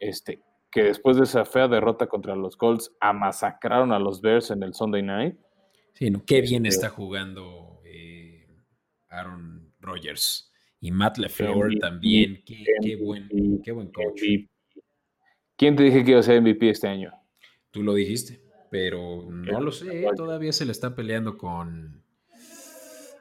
[0.00, 4.64] este, que después de esa fea derrota contra los Colts, amasacraron a los Bears en
[4.64, 5.36] el Sunday night.
[5.92, 8.48] Sí, qué bien este está jugando eh,
[9.10, 10.52] Aaron Rodgers.
[10.80, 12.42] Y Matt LeFleur también.
[12.44, 13.28] Qué, buen,
[13.62, 14.22] qué buen coach.
[15.56, 17.12] ¿Quién te dije que iba a ser MVP este año?
[17.70, 18.42] Tú lo dijiste,
[18.72, 20.04] pero no lo sé.
[20.16, 22.02] Todavía se le está peleando con.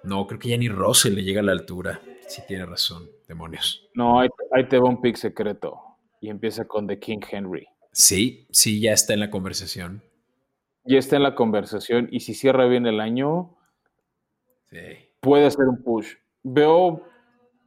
[0.04, 2.02] No, creo que ya ni Rose le llega a la altura.
[2.30, 3.90] Si tiene razón, demonios.
[3.96, 4.30] No, ahí,
[4.70, 5.80] te va un pick secreto.
[6.22, 7.68] Y empieza con The King Henry.
[7.92, 10.04] Sí, sí, ya está en la conversación.
[10.84, 12.08] Ya está en la conversación.
[12.12, 13.58] Y si cierra bien el año,
[15.22, 16.18] puede ser un push.
[16.44, 17.04] Veo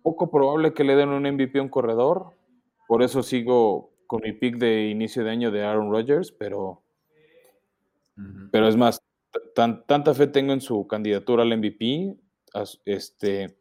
[0.02, 2.30] poco probable que le den un MVP a un corredor.
[2.86, 6.82] Por eso sigo con mi pick de inicio de año de Aaron Rodgers, pero,
[8.52, 9.02] pero es más,
[9.54, 12.16] tanta fe tengo en su candidatura al MVP,
[12.84, 13.56] este,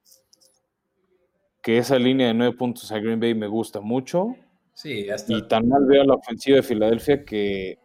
[1.61, 4.35] que esa línea de nueve puntos a Green Bay me gusta mucho.
[4.73, 7.77] Sí, Y tan mal veo la ofensiva de Filadelfia que,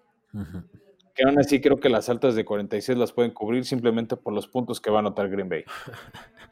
[1.14, 4.48] que aún así creo que las altas de 46 las pueden cubrir simplemente por los
[4.48, 5.64] puntos que va a anotar Green Bay.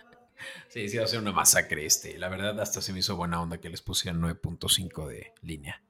[0.69, 2.19] Sí, sí, va a ser una masacre este.
[2.19, 5.81] La verdad, hasta se me hizo buena onda que les pusieran 9.5 de línea.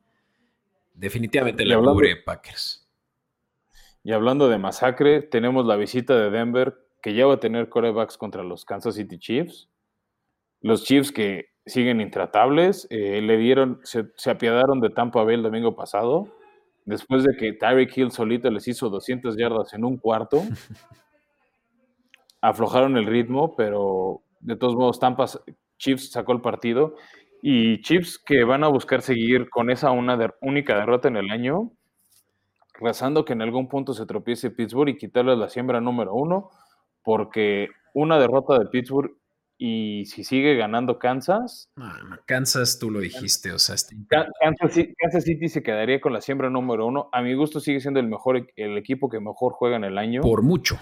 [0.93, 2.87] Definitivamente la cubre Packers.
[4.03, 8.19] Y hablando de masacre, tenemos la visita de Denver que ya va a tener corebacks
[8.19, 9.71] contra los Kansas City Chiefs.
[10.65, 15.77] Los Chiefs que siguen intratables, eh, le dieron, se, apiadaron de Tampa Bay el domingo
[15.77, 16.29] pasado,
[16.87, 20.41] después de que Tyreek Hill solito les hizo 200 yardas en un cuarto.
[22.41, 25.27] Aflojaron el ritmo, pero de todos modos Tampa
[25.77, 26.95] Chiefs sacó el partido.
[27.43, 31.73] Y Chiefs que van a buscar seguir con esa una única derrota en el año,
[32.81, 36.49] rezando que en algún punto se tropiece Pittsburgh y quitarles la siembra número uno,
[37.03, 39.15] porque una derrota de Pittsburgh
[39.57, 41.71] y si sigue ganando Kansas.
[42.27, 43.77] Kansas, tú lo dijiste, o sea,
[44.41, 47.09] Kansas, City se quedaría con la siembra número uno.
[47.13, 50.23] A mi gusto sigue siendo el mejor, el equipo que mejor juega en el año.
[50.23, 50.79] Por mucho,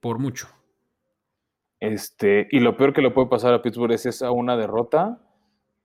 [0.00, 0.48] por mucho.
[1.80, 5.20] Este, y lo peor que le puede pasar a Pittsburgh es esa una derrota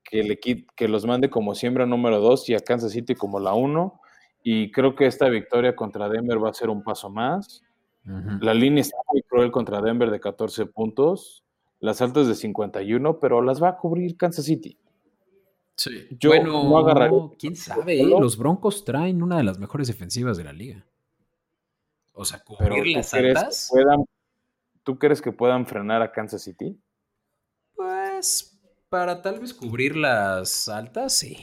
[0.03, 3.53] que, le, que los mande como siembra número dos y a Kansas City como la
[3.53, 3.99] uno.
[4.41, 7.63] Y creo que esta victoria contra Denver va a ser un paso más.
[8.41, 11.43] La línea está muy cruel contra Denver de 14 puntos,
[11.79, 14.77] las altas de 51, pero las va a cubrir Kansas City.
[15.75, 16.07] Sí.
[16.19, 17.19] Yo bueno, no agarraría.
[17.37, 20.85] Quién sabe, los Broncos traen una de las mejores defensivas de la liga.
[22.13, 23.71] O sea, cubrir las altas.
[24.83, 26.77] ¿Tú crees que puedan frenar a Kansas City?
[27.75, 28.59] Pues
[28.89, 31.37] para tal vez cubrir las altas, sí.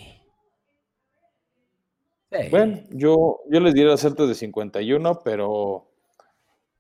[2.51, 5.89] Bueno, yo, yo les diría las altas de 51, pero,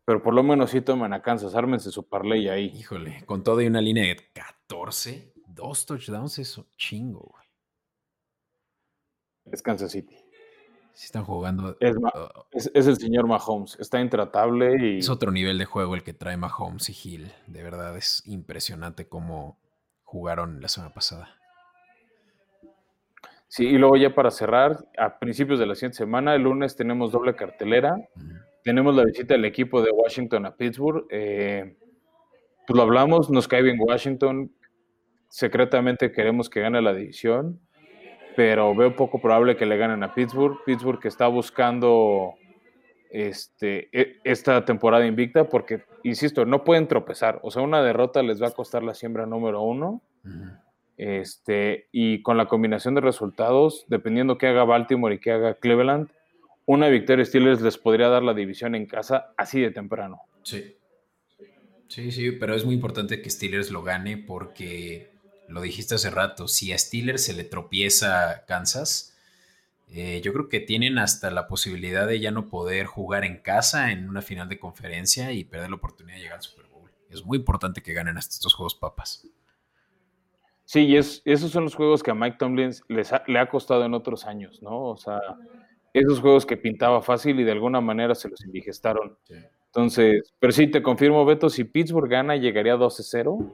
[0.07, 2.67] pero por lo menos sí toman a Kansas, ármense su parlay ahí.
[2.77, 7.45] Híjole, con todo y una línea de 14, dos touchdowns, eso chingo, güey.
[9.53, 10.17] Es Kansas City.
[10.93, 11.77] Si están jugando.
[11.81, 13.77] Uh, es, el señor Mahomes.
[13.81, 14.99] Está intratable y.
[14.99, 17.33] Es otro nivel de juego el que trae Mahomes y Hill.
[17.49, 19.59] De verdad es impresionante cómo
[20.05, 21.37] jugaron la semana pasada.
[23.49, 27.11] Sí, y luego ya para cerrar, a principios de la siguiente semana, el lunes tenemos
[27.11, 27.97] doble cartelera.
[28.67, 31.07] Tenemos la visita del equipo de Washington a Pittsburgh.
[31.11, 31.77] Eh,
[32.67, 34.53] pues lo hablamos, nos cae bien Washington.
[35.29, 37.61] Secretamente queremos que gane la división
[38.37, 40.59] pero veo poco probable que le ganen a Pittsburgh.
[40.65, 42.35] Pittsburgh que está buscando
[43.11, 47.41] este, e, esta temporada invicta porque, insisto, no pueden tropezar.
[47.43, 50.03] O sea, una derrota les va a costar la siembra número uno.
[50.99, 56.11] este, y con la combinación de resultados, dependiendo qué haga Baltimore y qué haga Cleveland,
[56.67, 60.23] una victoria Steelers les podría dar la división en casa así de temprano.
[60.43, 60.77] Sí.
[61.89, 65.13] Sí, sí, pero es muy importante que Steelers lo gane porque
[65.49, 69.17] lo dijiste hace rato, si a Steelers se le tropieza Kansas,
[69.89, 73.93] eh, yo creo que tienen hasta la posibilidad de ya no poder jugar en casa
[73.93, 76.91] en una final de conferencia y perder la oportunidad de llegar al Super Bowl.
[77.09, 79.25] Es muy importante que ganen hasta estos juegos papas.
[80.65, 83.85] Sí, y es, esos son los juegos que a Mike Tomlin les le ha costado
[83.85, 84.87] en otros años, ¿no?
[84.87, 85.21] O sea,
[86.01, 89.17] esos juegos que pintaba fácil y de alguna manera se los indigestaron.
[89.67, 93.53] Entonces, pero sí, te confirmo, Beto, si Pittsburgh gana, llegaría a 12-0.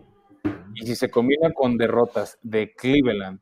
[0.74, 3.40] Y si se combina con derrotas de Cleveland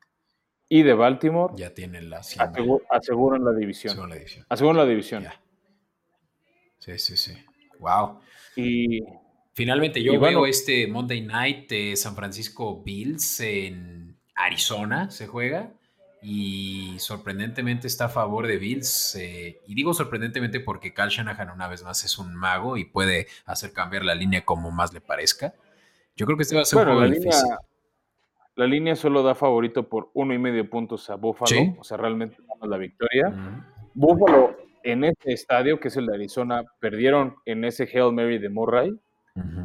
[0.68, 3.92] y de Baltimore, ya tienen la aseguran la división.
[3.92, 4.46] Aseguran la división.
[4.48, 5.24] Aseguran la división.
[6.78, 7.32] Sí, sí, sí.
[7.78, 8.20] Wow.
[8.56, 9.00] Y
[9.52, 15.72] finalmente yo veo este Monday Night de San Francisco Bills en Arizona, se juega
[16.22, 19.16] y sorprendentemente está a favor de Bills.
[19.16, 23.26] Eh, y digo sorprendentemente porque Cal Shanahan una vez más es un mago y puede
[23.46, 25.54] hacer cambiar la línea como más le parezca.
[26.16, 27.30] Yo creo que este va a ser un juego la difícil.
[27.30, 27.58] Línea,
[28.56, 32.36] la línea solo da favorito por uno y medio puntos a Buffalo, o sea, realmente
[32.60, 33.32] la victoria.
[33.94, 38.50] Buffalo en este estadio, que es el de Arizona, perdieron en ese Hail Mary de
[38.50, 38.92] Murray.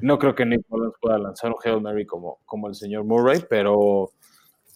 [0.02, 3.44] No creo que Nick Mullins pueda lanzar un Hail Mary como, como el señor Murray,
[3.50, 4.12] pero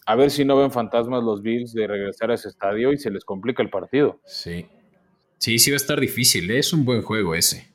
[0.06, 3.10] a ver si no ven fantasmas los Bills de regresar a ese estadio y se
[3.10, 4.20] les complica el partido.
[4.24, 4.66] Sí.
[5.38, 6.50] Sí, sí va a estar difícil.
[6.50, 6.58] ¿eh?
[6.58, 7.70] Es un buen juego ese.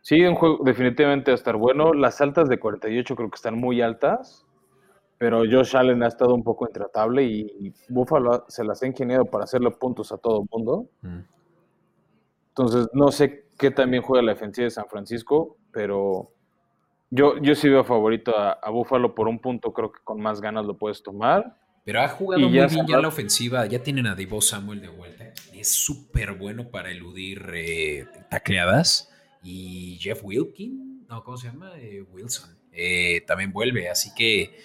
[0.00, 1.92] Sí, un juego definitivamente va a estar bueno.
[1.92, 4.46] Las altas de 48 creo que están muy altas,
[5.18, 9.44] pero Josh Allen ha estado un poco intratable y, Buffalo se las ha ingeniado para
[9.44, 10.88] hacerle puntos a todo el mundo.
[11.02, 11.20] Mm.
[12.48, 16.32] Entonces, no sé qué también juega la defensiva de San Francisco, pero
[17.10, 20.40] yo, yo sí veo favorito a, a Buffalo por un punto, creo que con más
[20.40, 21.56] ganas lo puedes tomar.
[21.84, 23.66] Pero ha jugado muy bien ya la ofensiva.
[23.66, 25.32] Ya tienen a Debo Samuel de vuelta.
[25.52, 29.10] Es súper bueno para eludir eh, tacleadas.
[29.42, 31.72] Y Jeff Wilkin, no, ¿cómo se llama?
[31.78, 32.56] Eh, Wilson.
[32.72, 33.88] Eh, también vuelve.
[33.88, 34.58] Así que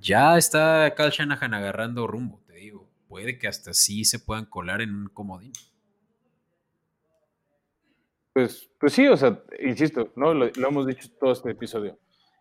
[0.00, 2.88] ya está Cal Shanahan agarrando rumbo, te digo.
[3.08, 5.52] Puede que hasta sí se puedan colar en un comodín.
[8.34, 10.34] Pues, pues sí, o sea, insisto, ¿no?
[10.34, 11.96] Lo, hemos dicho todo este episodio.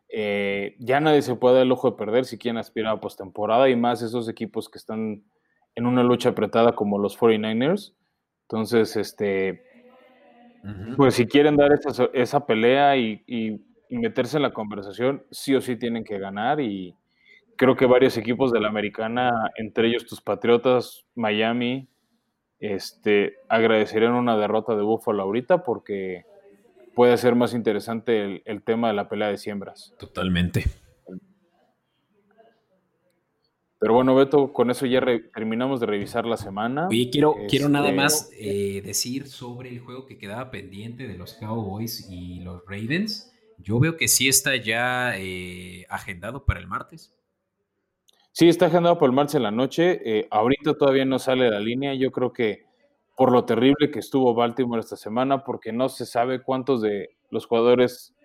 [0.10, 3.70] Eh, ya nadie se puede dar el ojo de perder si quieren aspirar a postemporada
[3.70, 5.24] y más esos equipos que están
[5.76, 7.94] en una lucha apretada como los 49ers.
[8.42, 9.64] Entonces, este,
[10.98, 13.60] pues si quieren dar esa, esa pelea y, y,
[13.96, 16.96] meterse en la conversación, sí o sí tienen que ganar y
[17.56, 21.88] creo que varios equipos de la americana, entre ellos tus Patriotas, Miami,
[22.64, 26.24] este, agradecerían una derrota de Buffalo ahorita porque
[26.96, 29.94] puede ser más interesante el, tema de la pelea de siembras.
[30.00, 30.64] Totalmente.
[33.80, 35.02] Pero bueno, Beto, con eso ya
[35.34, 36.88] terminamos de revisar la semana.
[36.88, 41.18] Oye, quiero, quiero nada este, más eh, decir sobre el juego que quedaba pendiente de
[41.18, 43.34] los Cowboys y los Ravens.
[43.58, 47.14] Yo veo que sí está ya eh, agendado para el martes.
[48.34, 50.02] Sí, está agendado por el martes en la noche.
[50.04, 51.94] Eh, ahorita todavía no sale la línea.
[51.94, 52.66] Yo creo que
[53.16, 57.46] por lo terrible que estuvo Baltimore esta semana, porque no se sabe cuántos de los
[57.46, 58.16] jugadores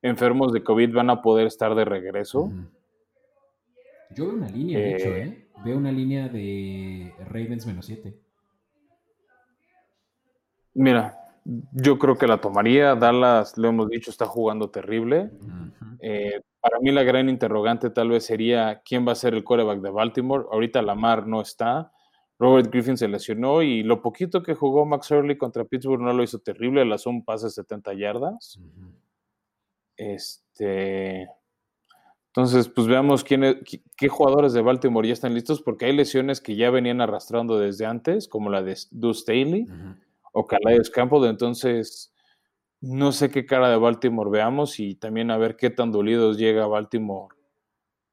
[0.00, 2.50] enfermos de COVID van a poder estar de regreso.
[4.16, 5.22] Yo veo una línea, de hecho, ¿eh?
[5.22, 5.48] ¿eh?
[5.62, 8.18] Veo una línea de Ravens menos 7.
[10.72, 11.18] Mira,
[11.72, 12.94] yo creo que la tomaría.
[12.94, 15.30] Dallas, lo hemos dicho, está jugando terrible.
[16.00, 19.80] eh, para mí la gran interrogante tal vez sería quién va a ser el quarterback
[19.80, 20.46] de Baltimore.
[20.50, 21.92] Ahorita Lamar no está.
[22.38, 26.22] Robert Griffin se lesionó y lo poquito que jugó Max Early contra Pittsburgh no lo
[26.22, 28.60] hizo terrible, lanzó un pase de 70 yardas.
[29.96, 31.28] Este.
[32.28, 33.64] Entonces, pues veamos quién
[33.96, 37.86] qué jugadores de Baltimore ya están listos, porque hay lesiones que ya venían arrastrando desde
[37.86, 39.66] antes, como la de Deuce Staley
[40.32, 41.24] o Calais Campbell.
[41.24, 42.14] Entonces,
[42.80, 46.66] no sé qué cara de Baltimore veamos y también a ver qué tan dolidos llega
[46.66, 47.34] Baltimore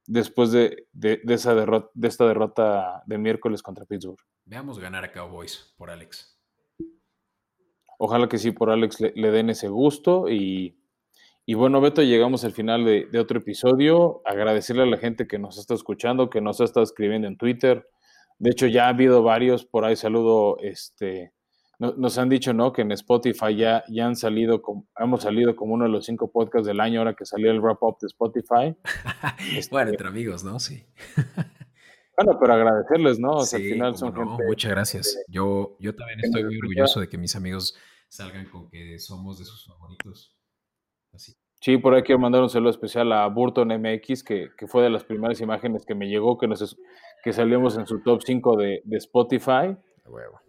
[0.07, 0.87] después de,
[1.27, 4.19] esa derrota, de esta derrota de miércoles contra Pittsburgh.
[4.45, 6.39] Veamos ganar a Cowboys por Alex.
[7.97, 10.29] Ojalá que sí, por Alex le, den ese gusto.
[10.29, 10.75] Y,
[11.55, 14.21] bueno, Beto, llegamos al final de, de, otro episodio.
[14.25, 17.87] Agradecerle a la gente que nos está escuchando, que nos ha estado escribiendo en Twitter.
[18.37, 19.95] De hecho, ya ha habido varios por ahí.
[19.95, 21.33] Saludo este,
[21.79, 22.71] nos han dicho, ¿no?
[22.71, 26.31] Que en Spotify ya, ya han salido, como, hemos salido como uno de los cinco
[26.31, 28.75] podcasts del año ahora que salió el wrap-up de Spotify.
[29.71, 30.59] bueno, entre amigos, ¿no?
[30.59, 30.85] Sí.
[32.17, 33.39] bueno, pero agradecerles, ¿no?
[33.39, 34.43] al final son gente...
[34.47, 35.23] Muchas gracias.
[35.27, 37.75] Yo, yo también estoy muy orgulloso de que mis amigos
[38.07, 40.35] salgan con que somos de sus favoritos.
[41.13, 41.33] Así.
[41.61, 44.89] Sí, por ahí quiero mandar un saludo especial a Burton MX, que, que fue de
[44.89, 46.77] las primeras imágenes que me llegó, que, nos,
[47.23, 49.75] que salimos en su top 5 de, de Spotify.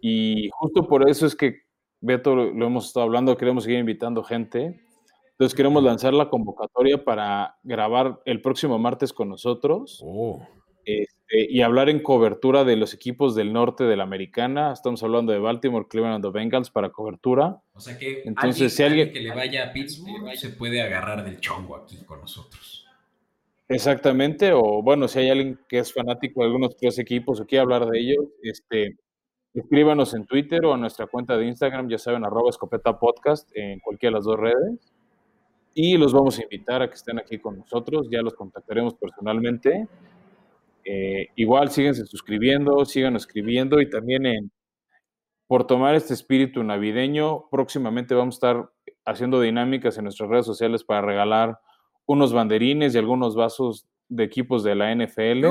[0.01, 1.61] Y justo por eso es que,
[1.99, 4.79] Beto, lo hemos estado hablando, queremos seguir invitando gente.
[5.31, 10.41] Entonces queremos lanzar la convocatoria para grabar el próximo martes con nosotros oh.
[10.83, 14.73] este, y hablar en cobertura de los equipos del norte de la americana.
[14.73, 17.61] Estamos hablando de Baltimore, Cleveland o Bengals para cobertura.
[17.73, 21.39] O sea que Entonces, si alguien que le vaya a Pittsburgh se puede agarrar del
[21.39, 22.87] chongo aquí con nosotros.
[23.69, 27.61] Exactamente, o bueno, si hay alguien que es fanático de algunos tres equipos o quiere
[27.61, 28.97] hablar de ellos, este,
[29.59, 33.79] escríbanos en Twitter o en nuestra cuenta de Instagram, ya saben, arroba escopeta podcast en
[33.79, 34.93] cualquiera de las dos redes.
[35.73, 39.87] Y los vamos a invitar a que estén aquí con nosotros, ya los contactaremos personalmente.
[40.83, 44.51] Eh, igual síguense suscribiendo, sigan escribiendo y también en,
[45.47, 48.69] por tomar este espíritu navideño, próximamente vamos a estar
[49.05, 51.59] haciendo dinámicas en nuestras redes sociales para regalar
[52.05, 55.45] unos banderines y algunos vasos de equipos de la NFL.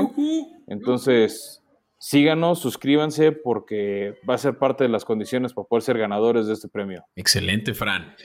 [0.67, 1.63] Entonces,
[1.97, 6.53] síganos, suscríbanse porque va a ser parte de las condiciones para poder ser ganadores de
[6.53, 7.05] este premio.
[7.15, 8.15] Excelente, Fran.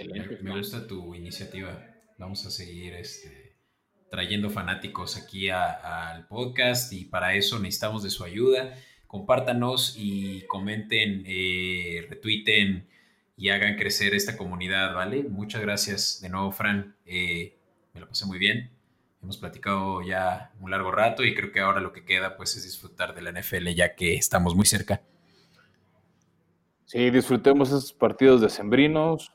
[0.43, 1.87] Me gusta tu iniciativa.
[2.19, 3.57] Vamos a seguir este,
[4.11, 8.75] trayendo fanáticos aquí al podcast y para eso necesitamos de su ayuda.
[9.07, 12.89] Compártanos y comenten, eh, retuiten
[13.37, 15.25] y hagan crecer esta comunidad, ¿vale?
[15.25, 16.95] Muchas gracias de nuevo, Fran.
[17.07, 17.57] Eh,
[17.93, 18.71] me lo pasé muy bien.
[19.23, 22.65] Hemos platicado ya un largo rato y creo que ahora lo que queda pues es
[22.65, 25.01] disfrutar de la NFL ya que estamos muy cerca.
[26.87, 29.33] Sí, disfrutemos esos partidos decembrinos.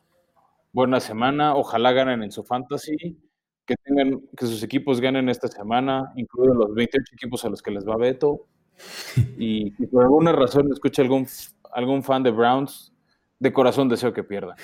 [0.74, 1.56] Buena semana.
[1.56, 3.18] Ojalá ganen en su fantasy.
[3.66, 7.72] Que tengan, que sus equipos ganen esta semana, incluidos los 28 equipos a los que
[7.72, 8.46] les va Beto.
[9.40, 11.28] Y si por alguna razón escucha algún,
[11.72, 12.94] algún fan de Browns,
[13.40, 14.56] de corazón deseo que pierda.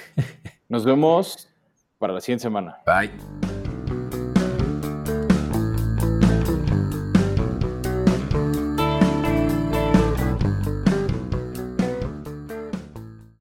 [0.69, 1.49] Nos vemos
[1.97, 2.77] para la siguiente semana.
[2.85, 3.52] Bye.